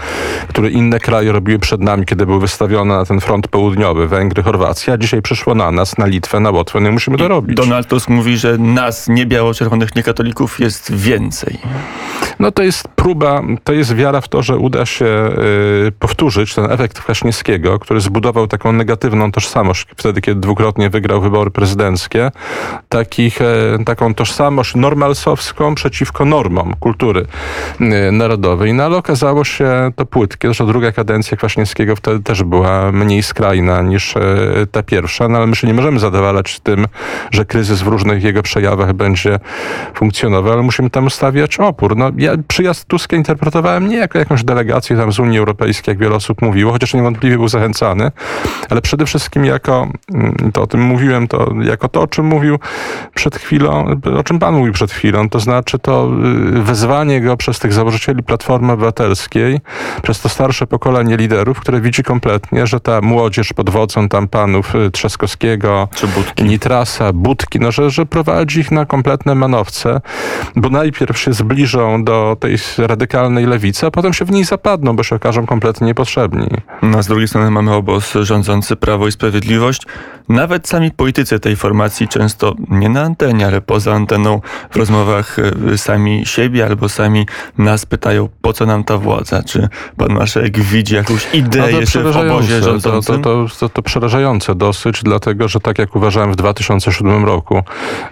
który 0.47 0.69
inne 0.69 0.99
kraje 0.99 1.31
robiły 1.31 1.59
przed 1.59 1.81
nami, 1.81 2.05
kiedy 2.05 2.25
były 2.25 2.39
wystawione 2.39 2.97
na 2.97 3.05
ten 3.05 3.19
front 3.19 3.47
południowy, 3.47 4.07
Węgry, 4.07 4.43
Chorwacja, 4.43 4.93
a 4.93 4.97
dzisiaj 4.97 5.21
przyszło 5.21 5.55
na 5.55 5.71
nas, 5.71 5.97
na 5.97 6.05
Litwę, 6.05 6.39
na 6.39 6.51
Łotwę, 6.55 6.79
no 6.79 6.89
i 6.89 6.91
musimy 6.91 7.17
to 7.17 7.27
robić. 7.27 7.57
Donald 7.57 7.87
Tusk 7.87 8.09
mówi, 8.09 8.37
że 8.37 8.57
nas, 8.57 9.07
nie 9.07 9.25
biało-czerwonych, 9.25 9.95
nie 9.95 10.03
katolików, 10.03 10.59
jest 10.59 10.95
więcej. 10.95 11.57
No 12.39 12.51
to 12.51 12.63
jest 12.63 12.87
próba, 12.87 13.41
to 13.63 13.73
jest 13.73 13.95
wiara 13.95 14.21
w 14.21 14.27
to, 14.27 14.43
że 14.43 14.57
uda 14.57 14.85
się 14.85 15.05
y, 15.87 15.91
powtórzyć 15.99 16.55
ten 16.55 16.71
efekt 16.71 16.99
Kwaśniewskiego, 16.99 17.79
który 17.79 18.01
zbudował 18.01 18.47
taką 18.47 18.71
negatywną 18.71 19.31
tożsamość 19.31 19.87
wtedy, 19.97 20.21
kiedy 20.21 20.41
dwukrotnie 20.41 20.89
wygrał 20.89 21.21
wybory 21.21 21.51
prezydenckie, 21.51 22.31
takich, 22.89 23.41
e, 23.41 23.45
taką 23.85 24.13
tożsamość 24.13 24.75
normalsowską 24.75 25.75
przeciwko 25.75 26.25
normom 26.25 26.73
kultury 26.79 27.25
y, 27.81 28.11
narodowej. 28.11 28.73
No 28.73 28.83
ale 28.83 28.97
okazało 28.97 29.43
się 29.43 29.91
to 29.95 30.05
płytkie, 30.05 30.47
zresztą 30.47 30.67
druga 30.67 30.91
kadencja 30.91 31.37
Kwaśniewskiego 31.37 31.95
wtedy 31.95 32.23
też 32.23 32.43
była 32.43 32.91
mniej 32.91 33.23
skrajna 33.23 33.81
niż 33.81 34.17
e, 34.17 34.21
ta 34.71 34.83
pierwsza, 34.83 35.27
no 35.27 35.37
ale 35.37 35.47
my 35.47 35.55
się 35.55 35.67
nie 35.67 35.73
możemy 35.73 35.99
zadowalać 35.99 36.44
z 36.49 36.61
tym, 36.61 36.85
że 37.31 37.45
kryzys 37.45 37.81
w 37.81 37.87
różnych 37.87 38.23
jego 38.23 38.43
przejawach 38.43 38.93
będzie 38.93 39.39
funkcjonował, 39.93 40.53
ale 40.53 40.61
musimy 40.61 40.89
tam 40.89 41.09
stawiać 41.09 41.59
opór. 41.59 41.97
No, 41.97 42.11
ja 42.17 42.31
przyjazd 42.47 42.87
Tuska 42.87 43.15
interpretowałem 43.15 43.87
nie 43.87 43.97
jako 43.97 44.19
jakąś 44.19 44.43
delegację 44.43 44.97
tam 44.97 45.11
z 45.11 45.19
Unii 45.19 45.39
Europejskiej, 45.39 45.91
jak 45.91 45.99
wiele 45.99 46.15
osób 46.15 46.41
mówiło, 46.41 46.71
chociaż 46.71 46.93
niewątpliwie 46.93 47.37
był 47.37 47.47
zachęcany, 47.47 48.11
ale 48.69 48.81
przede 48.81 49.05
wszystkim 49.05 49.45
jako, 49.45 49.87
mm, 50.13 50.51
to 50.53 50.61
o 50.61 50.67
tym 50.67 50.81
mówiłem, 50.81 51.27
to 51.27 51.53
jako 51.61 51.89
to, 51.89 52.01
o 52.01 52.07
czym 52.07 52.25
mówił 52.25 52.59
przed 53.13 53.35
chwilą, 53.35 53.85
o 54.19 54.23
czym 54.23 54.39
pan 54.39 54.55
mówił 54.55 54.73
przed 54.73 54.91
chwilą, 54.91 55.29
to 55.29 55.39
znaczy 55.39 55.79
to 55.79 56.09
y, 56.57 56.61
wezwanie 56.61 57.21
go 57.21 57.37
przez 57.37 57.59
tych 57.59 57.73
założycieli 57.73 58.23
Platformy 58.23 58.73
Obywatelskiej, 58.73 59.61
przez 60.01 60.21
to 60.21 60.29
starsze 60.29 60.67
pokolenie 60.67 61.17
liderów, 61.17 61.59
które 61.59 61.81
widzi 61.81 62.03
kompletnie, 62.03 62.67
że 62.67 62.79
ta 62.79 63.01
młodzież 63.01 63.53
pod 63.53 63.69
wodzą 63.69 64.09
tam 64.09 64.27
panów 64.27 64.75
y, 64.75 64.91
Trzaskowskiego, 64.91 65.87
Czy. 65.95 66.07
Nitrasa, 66.43 67.13
Budki, 67.13 67.59
no, 67.59 67.71
że, 67.71 67.89
że 67.89 68.05
prowadzi 68.05 68.59
ich 68.59 68.71
na 68.71 68.85
kompletne 68.85 69.35
manowce, 69.35 70.01
bo 70.55 70.69
najpierw 70.69 71.19
się 71.19 71.33
zbliżą 71.33 72.03
do 72.03 72.37
tej 72.39 72.57
radykalnej 72.77 73.45
lewicy, 73.45 73.85
a 73.85 73.91
potem 73.91 74.13
się 74.13 74.25
w 74.25 74.31
niej 74.31 74.43
zapadną, 74.43 74.95
bo 74.95 75.03
się 75.03 75.15
okażą 75.15 75.45
kompletnie 75.45 75.87
niepotrzebni. 75.87 76.47
No, 76.81 76.97
a 76.97 77.01
z 77.01 77.07
drugiej 77.07 77.27
strony 77.27 77.51
mamy 77.51 77.73
obóz 77.73 78.13
rządzący 78.21 78.75
Prawo 78.75 79.07
i 79.07 79.11
Sprawiedliwość. 79.11 79.81
Nawet 80.29 80.67
sami 80.67 80.91
politycy 80.91 81.39
tej 81.39 81.55
formacji 81.55 82.07
często 82.07 82.55
nie 82.69 82.89
na 82.89 83.01
antenie, 83.01 83.47
ale 83.47 83.61
poza 83.61 83.93
anteną 83.93 84.41
w 84.71 84.75
rozmowach 84.75 85.37
e, 85.73 85.77
sami 85.77 86.25
siebie 86.25 86.65
albo 86.65 86.89
sami 86.89 87.25
nas 87.57 87.85
pytają, 87.85 88.29
po 88.41 88.53
co 88.53 88.65
nam 88.65 88.83
ta 88.83 88.97
władza? 88.97 89.43
Czy 89.43 89.67
pan 89.97 90.13
marszałek 90.13 90.59
widzi 90.59 90.95
jakąś 90.95 91.33
ideę 91.33 91.71
jeszcze 91.71 92.03
w 92.03 92.17
obozie 92.17 92.59
to, 92.59 92.65
rządzącym? 92.65 93.21
to, 93.21 93.47
to, 93.49 93.59
to, 93.59 93.69
to 93.69 93.81
przerażające 93.81 94.55
dosyć, 94.55 95.03
dlatego 95.03 95.47
że 95.47 95.59
tak 95.59 95.79
jak 95.79 95.95
uważałem 96.25 96.31
w 96.31 96.35
2007 96.35 97.25
roku, 97.25 97.63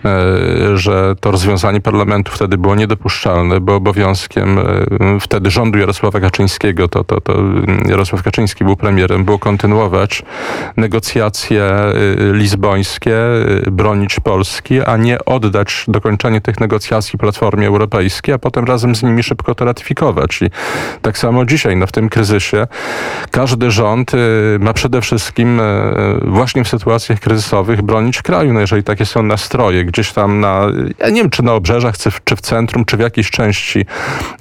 e, 0.06 0.78
że 0.78 1.16
to 1.20 1.32
rozwiązanie 1.32 1.82
parlamentu 1.82 2.32
wtedy 2.32 2.58
było 2.58 2.76
niedopuszczalne, 2.76 3.60
bo 3.60 3.76
obowiązkiem 3.76 4.60
e, 4.60 4.64
wtedy 5.20 5.52
rządu 5.52 5.80
Jarosława 5.80 6.20
Kaczyńskiego, 6.20 6.88
to, 6.88 7.04
to, 7.04 7.22
to 7.22 7.34
Jarosław 7.86 8.24
Kaczyński 8.24 8.64
był 8.64 8.76
premierem, 8.76 9.26
było 9.26 9.40
kontynuować 9.40 10.24
negocjacje 10.78 11.64
e, 11.64 11.94
lizbońskie, 12.34 13.16
bronić 13.72 14.20
Polski, 14.20 14.82
a 14.82 14.98
nie 14.98 15.26
oddać 15.26 15.86
dokończenie 15.88 16.42
tych 16.42 16.60
negocjacji 16.60 17.20
Platformie 17.20 17.68
Europejskiej, 17.68 18.36
a 18.36 18.38
potem 18.38 18.66
razem 18.66 18.96
z 18.96 19.04
nimi 19.04 19.24
szybko 19.24 19.56
to 19.56 19.66
ratyfikować. 19.66 20.42
I 20.42 20.46
tak 21.02 21.18
samo 21.18 21.46
dzisiaj, 21.46 21.78
no 21.78 21.88
w 21.88 21.92
tym 21.92 22.10
kryzysie, 22.10 22.68
każdy 23.32 23.72
rząd 23.72 24.12
ma 24.60 24.74
przede 24.74 25.02
wszystkim 25.02 25.62
właśnie 26.22 26.64
w 26.64 26.68
sytuacjach 26.68 27.20
kryzysowych 27.20 27.82
bronić 27.82 28.03
kraju. 28.22 28.54
No 28.54 28.60
jeżeli 28.60 28.84
takie 28.84 29.06
są 29.06 29.24
nastroje 29.24 29.86
gdzieś 29.86 30.12
tam 30.12 30.40
na, 30.40 30.68
ja 31.00 31.10
nie 31.10 31.22
wiem 31.22 31.30
czy 31.30 31.44
na 31.44 31.54
obrzeżach, 31.54 31.96
czy 32.24 32.36
w, 32.36 32.42
centrum, 32.42 32.86
czy 32.86 32.98
w 32.98 33.00
jakiejś 33.00 33.32
części 33.32 33.86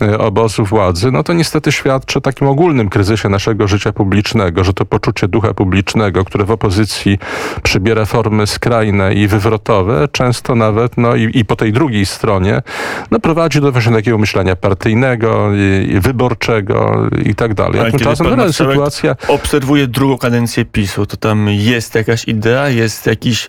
y, 0.03 0.19
obozu 0.19 0.65
władzy, 0.65 1.11
no 1.11 1.23
to 1.23 1.33
niestety 1.33 1.73
świadczy 1.73 2.19
o 2.19 2.21
takim 2.21 2.47
ogólnym 2.47 2.89
kryzysie 2.89 3.29
naszego 3.29 3.69
życia 3.69 3.93
publicznego, 3.93 4.65
że 4.65 4.75
to 4.75 4.85
poczucie 4.85 5.29
ducha 5.29 5.55
publicznego, 5.55 6.25
które 6.25 6.45
w 6.45 6.51
opozycji 6.51 7.19
przybiera 7.63 8.05
formy 8.05 8.47
skrajne 8.47 9.15
i 9.15 9.27
wywrotowe, 9.27 10.09
często 10.13 10.55
nawet, 10.55 10.97
no 10.97 11.17
i, 11.17 11.31
i 11.39 11.45
po 11.45 11.57
tej 11.57 11.73
drugiej 11.73 12.07
stronie, 12.07 12.63
no 13.11 13.21
prowadzi 13.21 13.61
do 13.61 13.73
właśnie 13.73 13.93
takiego 13.93 14.19
myślenia 14.19 14.57
partyjnego, 14.57 15.53
i, 15.55 15.93
i 15.93 16.01
wyborczego 16.01 17.09
i 17.25 17.35
tak 17.35 17.55
dalej. 17.55 17.81
A 17.81 17.91
tymczasem 17.91 18.37
pan 18.37 18.53
sytuacja 18.53 19.17
obserwuje 19.29 19.87
drugą 19.87 20.19
kadencję 20.19 20.65
PiSu, 20.65 21.07
to 21.07 21.17
tam 21.17 21.49
jest 21.49 21.95
jakaś 21.95 22.29
idea, 22.29 22.69
jest 22.69 23.07
jakiś 23.07 23.49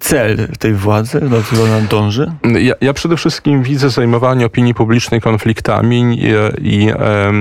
cel 0.00 0.48
tej 0.58 0.74
władzy, 0.74 1.20
do 1.20 1.42
którego 1.42 1.64
ona 1.64 1.80
dąży? 1.80 2.32
Ja, 2.60 2.74
ja 2.80 2.92
przede 2.92 3.16
wszystkim 3.16 3.62
widzę 3.62 3.90
zajmowanie 3.90 4.46
opinii 4.46 4.74
publicznej 4.74 5.20
konfliktami 5.20 6.18
i, 6.20 6.26
i 6.60 6.90
e, 6.90 7.32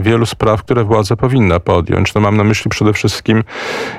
wielu 0.00 0.26
spraw, 0.26 0.62
które 0.62 0.84
władza 0.84 1.16
powinna 1.16 1.60
podjąć. 1.60 2.14
No 2.14 2.20
mam 2.20 2.36
na 2.36 2.44
myśli 2.44 2.70
przede 2.70 2.92
wszystkim 2.92 3.44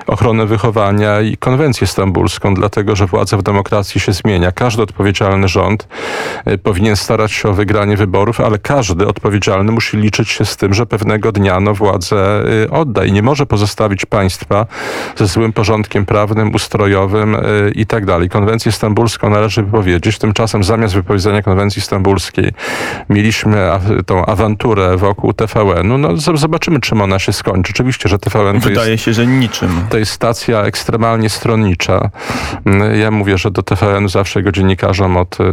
ochronę 0.08 0.46
wychowania 0.46 1.22
i 1.22 1.38
konwencję 1.38 1.88
stambulską, 1.88 2.54
dlatego 2.54 2.96
że 2.96 3.06
władza 3.06 3.38
w 3.38 3.44
demokracji 3.44 4.02
się 4.02 4.14
zmienia. 4.14 4.52
Każdy 4.52 4.84
odpowiedzialny 4.84 5.48
rząd 5.48 5.88
e, 6.46 6.58
powinien 6.58 6.96
starać 6.96 7.32
się 7.32 7.50
o 7.50 7.54
wygranie 7.54 7.98
wyborów, 7.98 8.42
ale 8.42 8.58
każdy 8.58 9.08
odpowiedzialny 9.08 9.72
musi 9.72 9.98
liczyć 9.98 10.30
się 10.30 10.46
z 10.46 10.58
tym, 10.58 10.74
że 10.74 10.86
pewnego 10.86 11.32
dnia 11.32 11.60
no, 11.60 11.74
władzę 11.74 12.44
e, 12.64 12.72
odda 12.72 13.06
i 13.06 13.12
nie 13.12 13.22
może 13.22 13.46
pozostawić 13.46 14.06
państwa 14.06 14.66
ze 15.16 15.28
złym 15.28 15.54
porządkiem 15.54 16.06
prawnym, 16.30 16.56
ustrojowym 16.56 17.36
e, 17.36 17.40
i 17.76 17.86
tak 17.86 18.06
dalej. 18.06 18.30
Konwencję 18.30 18.72
stambulską 18.72 19.30
należy 19.30 19.64
wypowiedzieć. 19.64 20.18
Tymczasem 20.18 20.64
zamiast 20.64 20.94
wypowiedzenia 20.94 21.42
konwencji 21.42 21.82
stambulskiej 21.82 22.52
mieliśmy 23.10 23.70
tą 24.06 24.26
awanturę 24.26 24.98
wokół 24.98 25.34
TVN-u. 25.34 25.98
No 25.98 26.18
zobaczymy, 26.18 26.80
czym 26.80 27.02
ona 27.02 27.20
się 27.20 27.34
skończy. 27.34 27.74
Oczywiście, 27.76 28.10
że 28.10 28.20
TVN 28.20 28.46
to 28.50 28.54
jest 28.56 28.68
Wydaje 28.68 28.98
się, 28.98 29.14
że 29.14 29.28
niczym. 29.28 29.70
to 29.90 29.98
jest 29.98 30.12
stacja 30.12 30.62
ekstremalnie 30.62 31.30
stronnicza. 31.30 32.10
Mm, 32.66 33.00
Ja 33.00 33.12
mówię, 33.12 33.38
że 33.38 33.52
do 33.52 33.64
TVN 33.64 34.10
zawsze 34.10 34.40
jego 34.40 34.52
dziennikarzom 34.52 35.18
od 35.18 35.40
y, 35.40 35.44
y, 35.44 35.52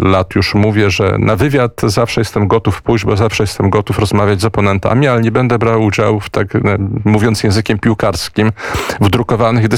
lat 0.00 0.34
już 0.34 0.54
mówię, 0.54 0.90
że 0.90 1.16
na 1.18 1.36
wywiad 1.36 1.72
zawsze 1.82 2.20
jestem 2.20 2.48
gotów 2.48 2.82
pójść, 2.82 3.04
bo 3.04 3.16
zawsze 3.16 3.42
jestem 3.42 3.70
gotów 3.70 3.98
rozmawiać 3.98 4.40
z 4.40 4.44
oponentami, 4.44 5.08
ale 5.08 5.20
nie 5.20 5.30
będę 5.32 5.58
brał 5.58 5.82
udziału 5.84 6.20
w 6.20 6.30
tak, 6.30 6.54
y, 6.54 6.60
mówiąc 7.04 7.42
językiem 7.42 7.78
piłkarskim, 7.78 8.52
w 9.00 9.10
drukowanych 9.10 9.68
dyskusjach, 9.68 9.75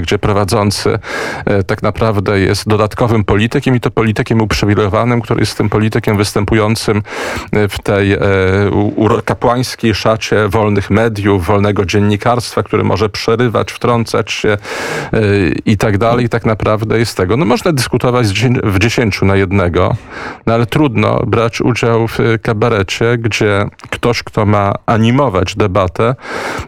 gdzie 0.00 0.18
prowadzący 0.18 0.98
y, 1.60 1.64
tak 1.64 1.82
naprawdę 1.82 2.40
jest 2.40 2.68
dodatkowym 2.68 3.24
politykiem 3.24 3.76
i 3.76 3.80
to 3.80 3.90
politykiem 3.90 4.40
uprzywilejowanym, 4.40 5.20
który 5.20 5.40
jest 5.40 5.58
tym 5.58 5.68
politykiem 5.68 6.16
występującym 6.16 7.02
y, 7.56 7.68
w 7.68 7.78
tej 7.78 8.12
e, 8.12 8.18
kapłańskiej 9.24 9.94
szacie 9.94 10.48
wolnych 10.48 10.90
mediów, 10.90 11.46
wolnego 11.46 11.84
dziennikarstwa, 11.84 12.62
który 12.62 12.84
może 12.84 13.08
przerywać, 13.08 13.72
wtrącać 13.72 14.32
się 14.32 14.58
i 15.66 15.76
tak 15.76 15.98
dalej. 15.98 16.28
Tak 16.28 16.46
naprawdę 16.46 16.98
jest 16.98 17.16
tego. 17.16 17.36
No 17.36 17.44
można 17.44 17.72
dyskutować 17.72 18.26
w 18.62 18.78
dziesięciu 18.78 19.26
na 19.26 19.36
jednego, 19.36 19.96
no 20.46 20.54
ale 20.54 20.66
trudno 20.66 21.22
brać 21.26 21.60
udział 21.60 22.08
w 22.08 22.18
kabarecie, 22.42 23.18
gdzie 23.18 23.66
ktoś, 23.90 24.22
kto 24.22 24.46
ma 24.46 24.72
animować 24.86 25.56
debatę, 25.56 26.14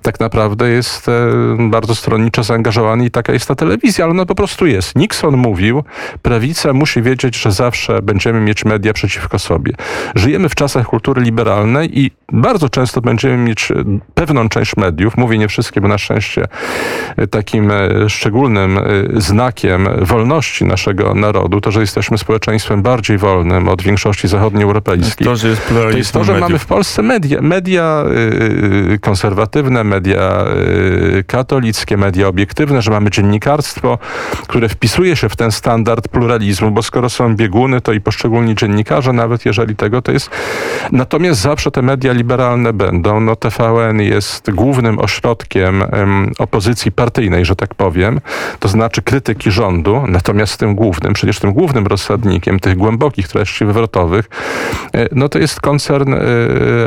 tak 0.03 0.21
naprawdę 0.21 0.71
jest 0.71 1.09
e, 1.09 1.13
bardzo 1.59 1.95
stronniczo 1.95 2.43
zaangażowany 2.43 2.70
i 3.05 3.11
taka 3.11 3.33
jest 3.33 3.49
ta 3.49 3.55
telewizja, 3.55 4.05
ale 4.05 4.11
ona 4.11 4.27
po 4.27 4.35
prostu 4.35 4.67
jest. 4.67 4.97
Nixon 4.97 5.37
mówił, 5.37 5.85
prawica 6.23 6.73
musi 6.73 7.03
wiedzieć, 7.03 7.37
że 7.37 7.53
zawsze 7.53 8.03
będziemy 8.03 8.41
mieć 8.41 8.65
media 8.65 8.93
przeciwko 8.93 9.39
sobie. 9.39 9.73
Żyjemy 10.15 10.49
w 10.49 10.55
czasach 10.55 10.87
kultury 10.87 11.23
liberalnej 11.23 11.99
i 11.99 12.11
bardzo 12.33 12.69
często 12.69 13.01
będziemy 13.01 13.37
mieć 13.37 13.71
e, 13.71 13.75
pewną 14.15 14.49
część 14.49 14.77
mediów, 14.77 15.17
mówię 15.17 15.39
nie 15.39 15.49
wszystkie, 15.49 15.81
bo 15.81 15.89
na 15.89 15.99
szczęście 15.99 16.49
e, 17.17 17.27
takim 17.27 17.71
e, 17.71 18.09
szczególnym 18.09 18.79
znakiem 19.17 19.89
wolności 20.01 20.65
naszego 20.65 21.15
narodu, 21.15 21.61
to, 21.61 21.71
że 21.71 21.81
jesteśmy 21.81 22.19
społeczeństwem 22.19 22.83
bardziej 22.83 23.19
wolnym 23.19 23.69
od 23.69 23.83
większości 23.83 24.29
zachodnioeuropejskich. 24.29 25.27
To, 25.27 25.37
że 25.37 25.49
jest 25.49 25.69
To 25.69 25.91
jest 25.91 26.13
to, 26.13 26.25
że 26.25 26.33
mediów. 26.33 26.49
mamy 26.49 26.59
w 26.59 26.67
Polsce 26.67 27.03
media, 27.03 27.41
media 27.41 28.05
konserwatywne, 29.01 29.85
media 29.85 30.45
katolickie, 31.27 31.97
media 31.97 32.29
obiektywne, 32.29 32.60
pozytywne, 32.61 32.83
że 32.83 32.91
mamy 32.91 33.11
dziennikarstwo, 33.11 33.99
które 34.49 34.69
wpisuje 34.69 35.17
się 35.17 35.29
w 35.29 35.37
ten 35.37 35.53
standard 35.53 36.09
pluralizmu, 36.09 36.71
bo 36.71 36.83
skoro 36.83 37.11
są 37.11 37.37
bieguny, 37.37 37.81
to 37.81 37.93
i 37.93 38.01
poszczególni 38.01 38.55
dziennikarze, 38.55 39.13
nawet 39.13 39.47
jeżeli 39.47 39.77
tego 39.77 40.03
to 40.03 40.13
jest. 40.13 40.31
Natomiast 40.93 41.41
zawsze 41.41 41.71
te 41.71 41.83
media 41.83 42.13
liberalne 42.13 42.73
będą. 42.73 43.21
No 43.21 43.37
TVN 43.37 44.01
jest 44.01 44.51
głównym 44.51 44.99
ośrodkiem 44.99 45.83
um, 45.83 46.33
opozycji 46.39 46.93
partyjnej, 46.93 47.45
że 47.45 47.57
tak 47.57 47.75
powiem, 47.75 48.21
to 48.59 48.69
znaczy 48.69 49.03
krytyki 49.03 49.51
rządu, 49.51 50.03
natomiast 50.09 50.57
tym 50.57 50.75
głównym, 50.75 51.13
przecież 51.13 51.39
tym 51.39 51.53
głównym 51.53 51.87
rozsadnikiem 51.87 52.61
tych 52.61 52.77
głębokich 52.77 53.29
treści 53.29 53.65
wywrotowych, 53.65 54.29
e, 54.95 55.09
no 55.13 55.29
to 55.29 55.39
jest 55.39 55.61
koncern 55.61 56.15
e, 56.15 56.19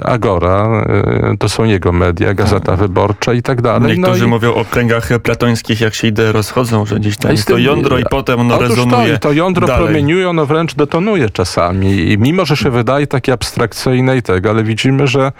Agora, 0.03 0.85
e, 0.85 1.37
to 1.39 1.49
są 1.49 1.63
jego 1.63 1.91
media, 1.91 2.33
Gazeta 2.33 2.71
tak. 2.71 2.79
Wyborcza 2.79 3.33
i 3.33 3.41
tak 3.41 3.61
dalej. 3.61 3.97
Niektórzy 3.97 4.21
no 4.21 4.27
i... 4.27 4.29
mówią 4.29 4.53
o 4.53 4.65
kręgach 4.65 5.09
platońskich, 5.23 5.62
jak 5.69 5.95
się 5.95 6.07
idee 6.07 6.31
rozchodzą, 6.31 6.85
że 6.85 6.99
gdzieś 6.99 7.17
tam 7.17 7.31
jest 7.31 7.47
to 7.47 7.57
jądro 7.57 7.99
i 7.99 8.03
potem 8.09 8.39
ono 8.39 8.59
rezonuje 8.59 9.13
to, 9.13 9.19
to 9.19 9.31
jądro 9.31 9.67
dalej. 9.67 9.85
promieniuje, 9.85 10.29
ono 10.29 10.45
wręcz 10.45 10.75
detonuje 10.75 11.29
czasami 11.29 12.11
i 12.11 12.17
mimo, 12.17 12.45
że 12.45 12.57
się 12.57 12.69
wydaje 12.69 13.07
takie 13.07 13.33
abstrakcyjne 13.33 14.17
i 14.17 14.21
tego, 14.21 14.49
ale 14.49 14.63
widzimy, 14.63 15.07
że 15.07 15.31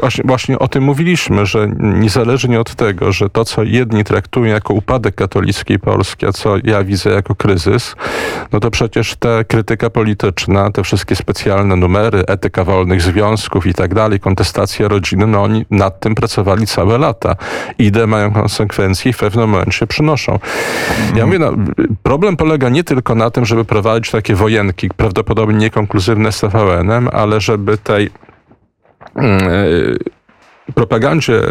właśnie, 0.00 0.24
właśnie 0.26 0.58
o 0.58 0.68
tym 0.68 0.84
mówiliśmy, 0.84 1.46
że 1.46 1.68
niezależnie 1.78 2.60
od 2.60 2.74
tego, 2.74 3.12
że 3.12 3.30
to, 3.30 3.44
co 3.44 3.62
jedni 3.62 4.04
traktują 4.04 4.52
jako 4.52 4.74
upadek 4.74 5.14
katolickiej 5.14 5.78
Polski, 5.78 6.26
a 6.26 6.32
co 6.32 6.54
ja 6.64 6.84
widzę 6.84 7.10
jako 7.10 7.34
kryzys, 7.34 7.96
no 8.52 8.60
to 8.60 8.70
przecież 8.70 9.16
ta 9.16 9.44
krytyka 9.44 9.90
polityczna, 9.90 10.70
te 10.70 10.82
wszystkie 10.82 11.16
specjalne 11.16 11.76
numery, 11.76 12.24
etyka 12.26 12.64
wolnych 12.64 13.02
związków 13.02 13.66
i 13.66 13.74
tak 13.74 13.94
dalej, 13.94 14.20
kontestacja 14.20 14.88
rodziny, 14.88 15.26
no 15.26 15.42
oni 15.42 15.66
nad 15.70 16.00
tym 16.00 16.14
pracowali 16.14 16.66
całe 16.66 16.98
lata. 16.98 17.36
Idee 17.78 18.06
mają 18.06 18.32
konsekwencje 18.32 19.10
i 19.10 19.14
pewnym 19.30 19.50
momencie 19.50 19.86
przynoszą. 19.86 20.38
Ja 21.14 21.26
mówię, 21.26 21.38
no, 21.38 21.52
problem 22.02 22.36
polega 22.36 22.68
nie 22.68 22.84
tylko 22.84 23.14
na 23.14 23.30
tym, 23.30 23.44
żeby 23.44 23.64
prowadzić 23.64 24.10
takie 24.10 24.34
wojenki, 24.34 24.88
prawdopodobnie 24.96 25.56
niekonkluzywne 25.56 26.32
z 26.32 26.40
TVN-em, 26.40 27.08
ale 27.12 27.40
żeby 27.40 27.78
tej 27.78 28.10
yy, 29.16 29.98
propagandzie 30.74 31.42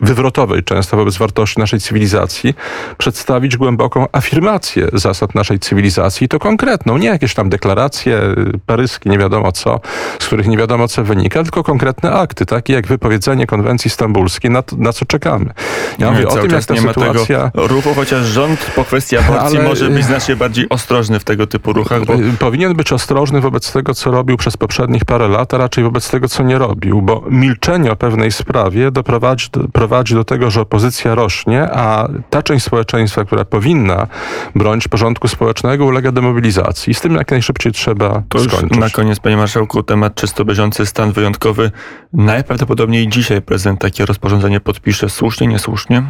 wywrotowej 0.00 0.64
często 0.64 0.96
wobec 0.96 1.16
wartości 1.16 1.60
naszej 1.60 1.80
cywilizacji 1.80 2.54
przedstawić 2.98 3.56
głęboką 3.56 4.06
afirmację 4.12 4.88
zasad 4.92 5.34
naszej 5.34 5.58
cywilizacji 5.58 6.24
i 6.24 6.28
to 6.28 6.38
konkretną, 6.38 6.98
nie 6.98 7.08
jakieś 7.08 7.34
tam 7.34 7.48
deklaracje 7.48 8.20
paryskie, 8.66 9.10
nie 9.10 9.18
wiadomo 9.18 9.52
co, 9.52 9.80
z 10.18 10.26
których 10.26 10.46
nie 10.46 10.56
wiadomo 10.56 10.88
co 10.88 11.04
wynika, 11.04 11.42
tylko 11.42 11.62
konkretne 11.62 12.12
akty, 12.12 12.46
takie 12.46 12.72
jak 12.72 12.86
wypowiedzenie 12.86 13.46
konwencji 13.46 13.90
stambulskiej, 13.90 14.50
na, 14.50 14.62
na 14.78 14.92
co 14.92 15.04
czekamy. 15.04 15.52
Ja 15.98 16.10
mówię 16.10 16.20
nie, 16.20 16.28
o 16.28 16.36
tym, 16.36 16.50
jak 16.50 16.64
ta 16.64 16.74
nie 16.74 16.80
sytuacja... 16.80 17.38
Ma 17.44 17.50
tego 17.50 17.66
ruchu, 17.66 17.94
chociaż 17.94 18.26
rząd 18.26 18.70
po 18.74 18.84
kwestii 18.84 19.16
aborcji 19.16 19.58
Ale... 19.58 19.68
może 19.68 19.90
być 19.90 20.04
znacznie 20.04 20.36
bardziej 20.36 20.68
ostrożny 20.68 21.20
w 21.20 21.24
tego 21.24 21.46
typu 21.46 21.72
ruchach, 21.72 22.04
bo... 22.04 22.14
Powinien 22.38 22.74
być 22.74 22.92
ostrożny 22.92 23.40
wobec 23.40 23.72
tego, 23.72 23.94
co 23.94 24.10
robił 24.10 24.36
przez 24.36 24.56
poprzednich 24.56 25.04
parę 25.04 25.28
lat, 25.28 25.54
a 25.54 25.58
raczej 25.58 25.84
wobec 25.84 26.10
tego, 26.10 26.28
co 26.28 26.42
nie 26.42 26.58
robił, 26.58 27.02
bo 27.02 27.24
milczenie 27.30 27.92
o 27.92 27.96
pewnej 27.96 28.32
sprawie 28.32 28.65
doprowadzi 28.90 29.48
do, 29.52 29.68
prowadzi 29.68 30.14
do 30.14 30.24
tego, 30.24 30.50
że 30.50 30.60
opozycja 30.60 31.14
rośnie, 31.14 31.68
a 31.72 32.08
ta 32.30 32.42
część 32.42 32.64
społeczeństwa, 32.64 33.24
która 33.24 33.44
powinna 33.44 34.06
bronić 34.54 34.88
porządku 34.88 35.28
społecznego, 35.28 35.84
ulega 35.84 36.12
demobilizacji. 36.12 36.90
I 36.90 36.94
z 36.94 37.00
tym 37.00 37.14
jak 37.14 37.30
najszybciej 37.30 37.72
trzeba 37.72 38.22
to 38.28 38.40
skończyć. 38.40 38.78
Na 38.78 38.90
koniec, 38.90 39.20
panie 39.20 39.36
marszałku, 39.36 39.82
temat 39.82 40.14
czysto 40.14 40.44
bieżący 40.44 40.86
stan 40.86 41.12
wyjątkowy. 41.12 41.70
Najprawdopodobniej 42.12 43.08
dzisiaj 43.08 43.42
prezydent 43.42 43.80
takie 43.80 44.06
rozporządzenie 44.06 44.60
podpisze. 44.60 45.08
Słusznie, 45.08 45.46
niesłusznie? 45.46 46.02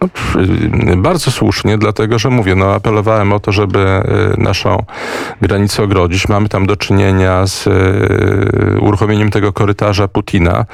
No, 0.00 0.08
bardzo 0.96 1.30
słusznie, 1.30 1.78
dlatego 1.78 2.18
że 2.18 2.30
mówię, 2.30 2.54
no 2.54 2.74
apelowałem 2.74 3.32
o 3.32 3.40
to, 3.40 3.52
żeby 3.52 3.78
y, 3.78 4.40
naszą 4.40 4.84
granicę 5.40 5.82
ogrodzić. 5.82 6.28
Mamy 6.28 6.48
tam 6.48 6.66
do 6.66 6.76
czynienia 6.76 7.46
z 7.46 7.66
y, 7.66 8.80
uruchomieniem 8.80 9.30
tego 9.30 9.52
korytarza 9.52 10.08
Putina. 10.08 10.64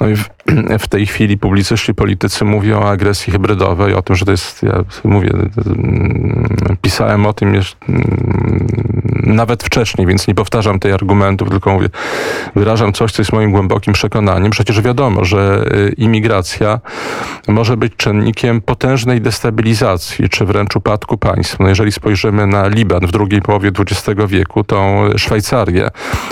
No 0.00 0.08
i 0.08 0.16
w 0.16 0.37
tej 0.88 1.06
chwili 1.06 1.38
publicyści, 1.38 1.94
politycy 1.94 2.44
mówią 2.44 2.80
o 2.80 2.90
agresji 2.90 3.32
hybrydowej, 3.32 3.94
o 3.94 4.02
tym, 4.02 4.16
że 4.16 4.24
to 4.24 4.30
jest, 4.30 4.62
ja 4.62 4.84
mówię, 5.04 5.30
pisałem 6.82 7.26
o 7.26 7.32
tym 7.32 7.54
jeszcze, 7.54 7.76
nawet 9.28 9.62
wcześniej, 9.62 10.06
więc 10.06 10.28
nie 10.28 10.34
powtarzam 10.34 10.80
tej 10.80 10.92
argumentów, 10.92 11.50
tylko 11.50 11.72
mówię, 11.72 11.88
wyrażam 12.56 12.92
coś, 12.92 13.12
co 13.12 13.22
jest 13.22 13.32
moim 13.32 13.52
głębokim 13.52 13.92
przekonaniem. 13.92 14.50
Przecież 14.50 14.80
wiadomo, 14.80 15.24
że 15.24 15.64
y, 15.72 15.94
imigracja 15.96 16.80
może 17.48 17.76
być 17.76 17.92
czynnikiem 17.96 18.60
potężnej 18.60 19.20
destabilizacji, 19.20 20.28
czy 20.28 20.44
wręcz 20.44 20.76
upadku 20.76 21.18
państw. 21.18 21.58
No 21.60 21.68
jeżeli 21.68 21.92
spojrzymy 21.92 22.46
na 22.46 22.68
Liban 22.68 23.06
w 23.06 23.12
drugiej 23.12 23.42
połowie 23.42 23.70
XX 23.78 24.20
wieku, 24.28 24.64
tą 24.64 25.08
Szwajcarię 25.16 25.88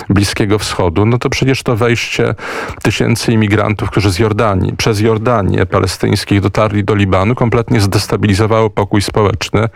Bliskiego 0.08 0.58
Wschodu, 0.58 1.06
no 1.06 1.18
to 1.18 1.30
przecież 1.30 1.62
to 1.62 1.76
wejście 1.76 2.34
tysięcy 2.82 3.32
imigrantów, 3.32 3.90
którzy 3.90 4.05
z 4.10 4.18
Jordanii, 4.18 4.72
przez 4.76 5.00
Jordanię 5.00 5.66
palestyńskich 5.66 6.40
dotarli 6.40 6.84
do 6.84 6.94
Libanu, 6.94 7.34
kompletnie 7.34 7.80
zdestabilizowało 7.80 8.70
pokój 8.70 9.02
społeczny, 9.02 9.68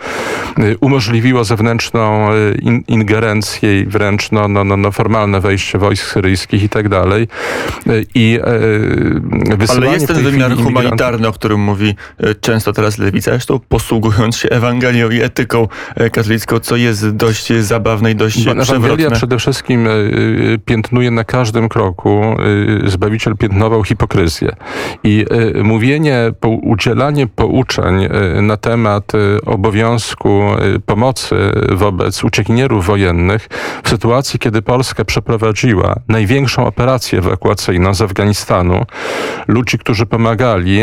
y, 0.59 0.77
umożliwiło 0.81 1.45
zewnętrzną 1.45 2.33
y, 2.33 2.59
ingerencję 2.89 3.81
i 3.81 3.87
wręcz 3.87 4.33
no, 4.33 4.49
no, 4.49 4.65
no, 4.65 4.77
no 4.77 4.93
formalne 4.93 5.41
wejście 5.41 5.79
wojsk 5.79 6.07
syryjskich 6.07 6.63
i 6.63 6.69
tak 6.69 6.89
dalej. 6.89 7.29
Y, 7.87 8.07
I 8.15 8.39
Ale 9.69 9.87
jest 9.87 10.07
ten 10.07 10.23
wymiar 10.23 10.57
humanitarny, 10.57 11.29
o 11.29 11.33
którym 11.33 11.61
mówi 11.61 11.95
często 12.41 12.73
teraz 12.73 12.99
lewica, 12.99 13.31
zresztą 13.31 13.61
posługując 13.69 14.37
się 14.37 14.49
Ewangelią 14.49 15.11
i 15.11 15.21
etyką 15.21 15.69
katolicką, 16.13 16.61
co 16.61 16.77
jest 16.77 17.11
dość 17.11 17.53
zabawne 17.53 18.11
i 18.11 18.15
dość 18.15 18.45
Bo 18.45 18.53
Ewangelia 18.53 19.11
przede 19.11 19.39
wszystkim 19.39 19.89
piętnuje 20.65 21.11
na 21.11 21.25
każdym 21.25 21.69
kroku, 21.69 22.37
Zbawiciel 22.85 23.37
piętnował 23.37 23.85
hipokryzję. 23.85 24.20
I 25.05 25.27
y, 25.57 25.65
mówienie, 25.65 26.33
udzielanie 26.63 27.27
pouczeń 27.27 28.05
y, 28.05 28.43
na 28.43 28.57
temat 28.57 29.15
y, 29.15 29.45
obowiązku 29.47 30.43
pomocy 30.87 31.37
wobec 31.71 32.25
uciekinierów 32.25 32.87
wojennych 32.87 33.49
w 33.83 33.89
sytuacji, 33.89 34.39
kiedy 34.39 34.63
Polska 34.63 35.05
przeprowadziła 35.05 35.95
największą 36.09 36.67
operację 36.67 37.19
ewakuacyjną 37.19 37.95
z 37.95 38.03
Afganistanu, 38.03 38.87
ludzi, 39.49 39.79
którzy 39.79 40.07
pomagali 40.07 40.81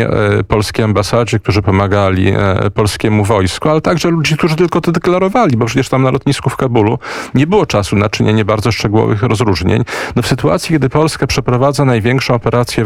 polskiej 0.48 0.84
ambasadzie, 0.84 1.38
którzy 1.38 1.62
pomagali 1.62 2.32
polskiemu 2.74 3.24
wojsku, 3.24 3.68
ale 3.68 3.80
także 3.80 4.10
ludzi, 4.10 4.36
którzy 4.36 4.56
tylko 4.56 4.80
to 4.80 4.92
deklarowali, 4.92 5.56
bo 5.56 5.66
przecież 5.66 5.88
tam 5.88 6.02
na 6.02 6.10
lotnisku 6.10 6.50
w 6.50 6.56
Kabulu 6.56 6.98
nie 7.34 7.46
było 7.46 7.66
czasu 7.66 7.96
na 7.96 8.08
czynienie 8.08 8.44
bardzo 8.44 8.72
szczegółowych 8.72 9.22
rozróżnień. 9.22 9.84
No 10.16 10.22
w 10.22 10.26
sytuacji, 10.26 10.72
kiedy 10.72 10.88
Polska 10.88 11.26
przeprowadza 11.26 11.84
największą 11.84 12.34
operację 12.34 12.84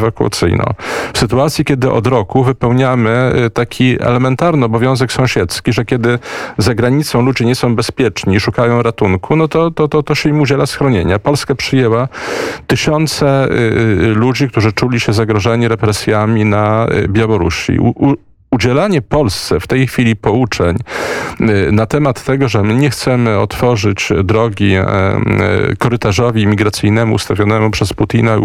w 1.13 1.19
sytuacji, 1.19 1.65
kiedy 1.65 1.91
od 1.91 2.07
roku 2.07 2.45
wypełniamy 2.45 3.33
y, 3.47 3.51
taki 3.51 4.03
elementarny 4.03 4.67
obowiązek 4.67 5.13
sąsiedzki, 5.13 5.73
że 5.73 5.85
kiedy 5.85 6.19
za 6.59 6.75
granicą 6.75 7.23
ludzie 7.23 7.45
nie 7.45 7.55
są 7.55 7.77
bezpieczni 7.77 8.41
szukają 8.41 8.83
ratunku, 8.83 9.37
no 9.37 9.49
to, 9.49 9.71
to, 9.71 9.89
to, 9.89 10.03
to 10.03 10.15
się 10.15 10.29
im 10.29 10.41
udziela 10.41 10.67
schronienia. 10.67 11.19
Polska 11.19 11.55
przyjęła 11.55 12.09
tysiące 12.67 13.49
y, 13.51 13.53
y, 13.53 14.15
ludzi, 14.15 14.49
którzy 14.49 14.73
czuli 14.73 15.01
się 15.01 15.13
zagrożeni 15.13 15.69
represjami 15.69 16.45
na 16.45 16.87
Białorusi. 17.09 17.79
U, 17.79 18.15
udzielanie 18.53 19.03
Polsce 19.03 19.61
w 19.61 19.67
tej 19.67 19.87
chwili 19.87 20.17
pouczeń 20.17 20.77
y, 21.41 21.73
na 21.73 21.87
temat 21.87 22.25
tego, 22.25 22.49
że 22.49 22.63
my 22.63 22.75
nie 22.75 22.91
chcemy 22.91 23.39
otworzyć 23.39 24.09
drogi 24.25 24.75
e, 24.75 24.81
e, 24.81 25.21
korytarzowi 25.79 26.43
imigracyjnemu 26.43 27.15
ustawionemu 27.15 27.71
przez 27.71 27.93
Putina 27.93 28.37
i 28.37 28.39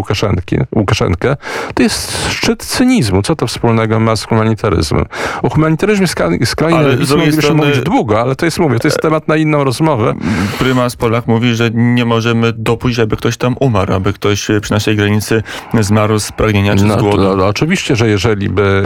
Łukaszenkę, 0.76 1.38
to 1.74 1.84
jest 1.84 2.30
szczyt 2.30 2.64
cynizmu. 2.66 3.22
Co 3.22 3.36
to 3.36 3.48
wspólnego 3.48 4.00
ma 4.00 4.16
z 4.16 4.24
humanitaryzmem? 4.24 5.06
O 5.44 5.50
humanitaryzmie 5.50 6.08
skrajnie 6.46 6.80
moglibyśmy 7.10 7.56
mówić 7.56 7.80
długo, 7.80 8.22
ale 8.22 8.36
to 8.36 8.46
jest, 8.46 8.60
mówię, 8.60 8.80
to 8.80 8.88
jest 8.88 9.02
temat 9.02 9.28
na 9.28 9.36
inną 9.36 9.64
rozmowę. 9.64 10.14
Prymas 10.60 10.96
Polak 10.96 11.28
mówi, 11.28 11.56
że 11.56 11.70
nie 11.74 12.06
możemy 12.06 12.54
dopuścić, 12.54 13.00
aby 13.00 13.18
ktoś 13.18 13.38
tam 13.38 13.56
umarł, 13.60 13.94
aby 13.94 14.14
ktoś 14.14 14.48
przy 14.62 14.72
naszej 14.72 14.96
granicy 14.96 15.44
zmarł 15.82 16.20
z 16.20 16.32
pragnienia 16.32 16.74
czy 16.74 16.80
z 16.80 16.84
no, 16.84 16.98
głodu. 16.98 17.24
No, 17.24 17.36
no, 17.36 17.48
oczywiście, 17.48 17.96
że 17.96 18.08
jeżeli 18.08 18.50
by 18.50 18.84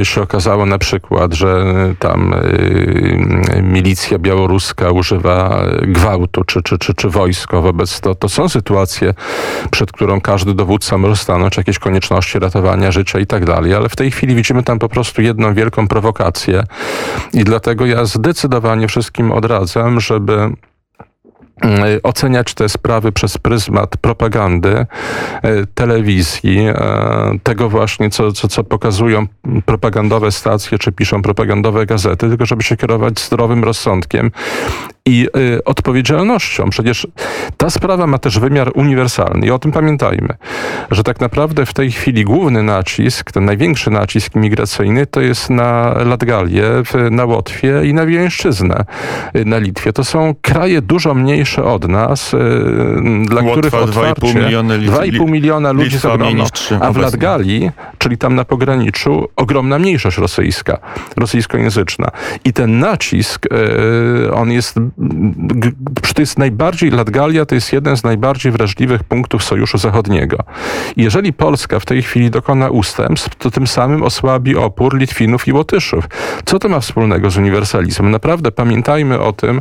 y, 0.00 0.04
się 0.04 0.22
okazało, 0.22 0.45
okazało 0.46 0.66
na 0.66 0.78
przykład, 0.78 1.34
że 1.34 1.64
tam 1.98 2.34
y, 2.34 3.62
milicja 3.62 4.18
białoruska 4.18 4.90
używa 4.90 5.64
gwałtu 5.82 6.44
czy, 6.44 6.62
czy, 6.62 6.78
czy, 6.78 6.94
czy 6.94 7.08
wojsko 7.08 7.62
wobec 7.62 8.00
to, 8.00 8.14
to 8.14 8.28
są 8.28 8.48
sytuacje, 8.48 9.14
przed 9.70 9.92
którą 9.92 10.20
każdy 10.20 10.54
dowódca 10.54 10.98
może 10.98 11.16
stanąć, 11.16 11.56
jakieś 11.56 11.78
konieczności 11.78 12.38
ratowania 12.38 12.92
życia 12.92 13.18
i 13.18 13.26
tak 13.26 13.44
dalej, 13.44 13.74
ale 13.74 13.88
w 13.88 13.96
tej 13.96 14.10
chwili 14.10 14.34
widzimy 14.34 14.62
tam 14.62 14.78
po 14.78 14.88
prostu 14.88 15.22
jedną 15.22 15.54
wielką 15.54 15.88
prowokację 15.88 16.62
i 17.32 17.44
dlatego 17.44 17.86
ja 17.86 18.04
zdecydowanie 18.04 18.88
wszystkim 18.88 19.32
odradzam, 19.32 20.00
żeby 20.00 20.32
y, 20.32 20.75
oceniać 22.02 22.54
te 22.54 22.68
sprawy 22.68 23.12
przez 23.12 23.38
pryzmat 23.38 23.96
propagandy, 23.96 24.86
y, 25.44 25.66
telewizji, 25.74 26.66
tego 27.42 27.68
właśnie, 27.68 28.10
co, 28.10 28.32
co, 28.32 28.48
co 28.48 28.64
pokazują 28.64 29.26
propagandowe 29.64 30.32
stacje, 30.32 30.78
czy 30.78 30.92
piszą 30.92 31.22
propagandowe 31.22 31.86
gazety, 31.86 32.28
tylko 32.28 32.46
żeby 32.46 32.62
się 32.62 32.76
kierować 32.76 33.20
zdrowym 33.20 33.64
rozsądkiem 33.64 34.30
i 35.06 35.28
y, 35.36 35.64
odpowiedzialnością. 35.64 36.70
Przecież 36.70 37.06
ta 37.56 37.70
sprawa 37.70 38.06
ma 38.06 38.18
też 38.18 38.38
wymiar 38.38 38.70
uniwersalny 38.74 39.46
i 39.46 39.50
o 39.50 39.58
tym 39.58 39.72
pamiętajmy, 39.72 40.34
że 40.90 41.02
tak 41.02 41.20
naprawdę 41.20 41.66
w 41.66 41.74
tej 41.74 41.92
chwili 41.92 42.24
główny 42.24 42.62
nacisk, 42.62 43.32
ten 43.32 43.44
największy 43.44 43.90
nacisk 43.90 44.34
migracyjny 44.34 45.06
to 45.06 45.20
jest 45.20 45.50
na 45.50 45.94
Latgalię, 46.04 46.64
na 47.10 47.24
Łotwie 47.24 47.80
i 47.84 47.94
na 47.94 48.06
Wileńszczyznę 48.06 48.84
y, 49.36 49.44
na 49.44 49.58
Litwie. 49.58 49.92
To 49.92 50.04
są 50.04 50.34
kraje 50.42 50.82
dużo 50.82 51.14
mniejsze 51.14 51.64
od 51.64 51.88
nas, 51.88 52.34
y, 52.34 52.38
dla 53.24 53.42
Łotwa, 53.42 53.52
których 53.52 53.74
otwarcie 53.74 54.22
2,5 54.22 54.34
miliony, 54.44 54.78
Lit- 54.78 54.90
2,5 54.90 55.30
miliona 55.30 55.72
ludzi 55.72 55.90
Litwa 55.90 56.08
jest 56.08 56.14
ogromno, 56.14 56.44
a 56.80 56.92
w. 56.92 56.96
Latgalii, 56.96 57.70
czyli 57.98 58.18
tam 58.18 58.34
na 58.34 58.44
pograniczu, 58.44 59.28
ogromna 59.36 59.78
mniejszość 59.78 60.18
rosyjska, 60.18 60.78
rosyjskojęzyczna. 61.16 62.10
I 62.44 62.52
ten 62.52 62.78
nacisk, 62.78 63.46
e, 64.26 64.32
on 64.32 64.50
jest, 64.52 64.76
to 66.14 66.22
jest 66.22 66.38
najbardziej, 66.38 66.90
Latgalia 66.90 67.46
to 67.46 67.54
jest 67.54 67.72
jeden 67.72 67.96
z 67.96 68.04
najbardziej 68.04 68.52
wrażliwych 68.52 69.04
punktów 69.04 69.44
Sojuszu 69.44 69.78
Zachodniego. 69.78 70.36
Jeżeli 70.96 71.32
Polska 71.32 71.80
w 71.80 71.86
tej 71.86 72.02
chwili 72.02 72.30
dokona 72.30 72.70
ustępstw, 72.70 73.34
to 73.34 73.50
tym 73.50 73.66
samym 73.66 74.02
osłabi 74.02 74.56
opór 74.56 74.98
Litwinów 74.98 75.48
i 75.48 75.52
Łotyszów. 75.52 76.08
Co 76.44 76.58
to 76.58 76.68
ma 76.68 76.80
wspólnego 76.80 77.30
z 77.30 77.36
uniwersalizmem? 77.36 78.10
Naprawdę 78.10 78.52
pamiętajmy 78.52 79.20
o 79.20 79.32
tym, 79.32 79.60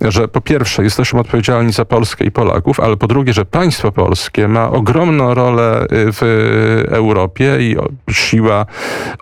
że 0.00 0.28
po 0.28 0.40
pierwsze 0.40 0.82
jesteśmy 0.82 1.20
odpowiedzialni 1.20 1.72
za 1.72 1.84
Polskę 1.84 2.24
i 2.24 2.30
Polaków, 2.30 2.80
ale 2.80 2.96
po 2.96 3.06
drugie, 3.06 3.32
że 3.32 3.44
państwo 3.44 3.92
polskie 3.92 4.48
ma 4.48 4.70
ogromną 4.70 5.34
rolę 5.34 5.82
y, 5.82 5.86
w 5.92 6.22
Europie 6.88 7.56
i 7.60 7.76
siła, 8.10 8.66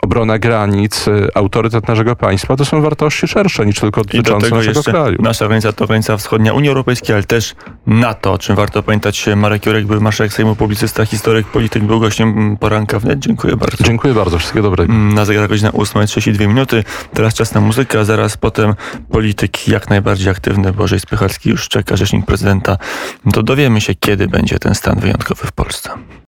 obrona 0.02 0.38
granic, 0.38 1.08
y, 1.08 1.28
autorytet 1.34 1.88
naszego 1.88 2.16
państwa 2.16 2.56
to 2.56 2.64
są 2.64 2.82
wartości 2.82 3.28
szersze 3.28 3.66
niż 3.66 3.80
tylko 3.80 4.00
do 4.00 4.06
dotyczące 4.06 4.50
naszego 4.50 4.82
kraju. 4.82 5.22
nasza 5.22 5.45
granica 5.48 5.72
to 5.72 5.86
granica 5.86 6.16
wschodnia 6.16 6.52
Unii 6.52 6.68
Europejskiej, 6.68 7.14
ale 7.14 7.24
też 7.24 7.54
NATO, 7.86 8.32
o 8.32 8.38
czym 8.38 8.56
warto 8.56 8.82
pamiętać. 8.82 9.26
Marek 9.36 9.66
Jurek, 9.66 9.86
był 9.86 10.00
marszałek 10.00 10.32
Sejmu, 10.32 10.56
publicysta, 10.56 11.06
historyk, 11.06 11.46
polityk, 11.46 11.84
był 11.84 12.00
gościem 12.00 12.56
poranka 12.60 12.98
wnet. 12.98 13.18
Dziękuję 13.18 13.56
bardzo. 13.56 13.84
Dziękuję 13.84 14.14
bardzo, 14.14 14.38
wszystkiego 14.38 14.62
dobrego. 14.62 14.92
Mm, 14.92 15.14
Na 15.14 15.24
zegarach 15.24 15.48
godzina 15.48 15.70
8.32 15.70 16.48
minuty. 16.48 16.84
Teraz 17.14 17.34
czas 17.34 17.54
na 17.54 17.60
muzykę, 17.60 18.00
a 18.00 18.04
zaraz 18.04 18.36
potem 18.36 18.74
polityk 19.10 19.68
jak 19.68 19.90
najbardziej 19.90 20.28
aktywny. 20.28 20.72
Bożej 20.72 21.00
Spychalski 21.00 21.50
już 21.50 21.68
czeka, 21.68 21.96
rzecznik 21.96 22.26
prezydenta. 22.26 22.78
To 23.32 23.42
dowiemy 23.42 23.80
się, 23.80 23.94
kiedy 23.94 24.28
będzie 24.28 24.58
ten 24.58 24.74
stan 24.74 25.00
wyjątkowy 25.00 25.46
w 25.46 25.52
Polsce. 25.52 25.90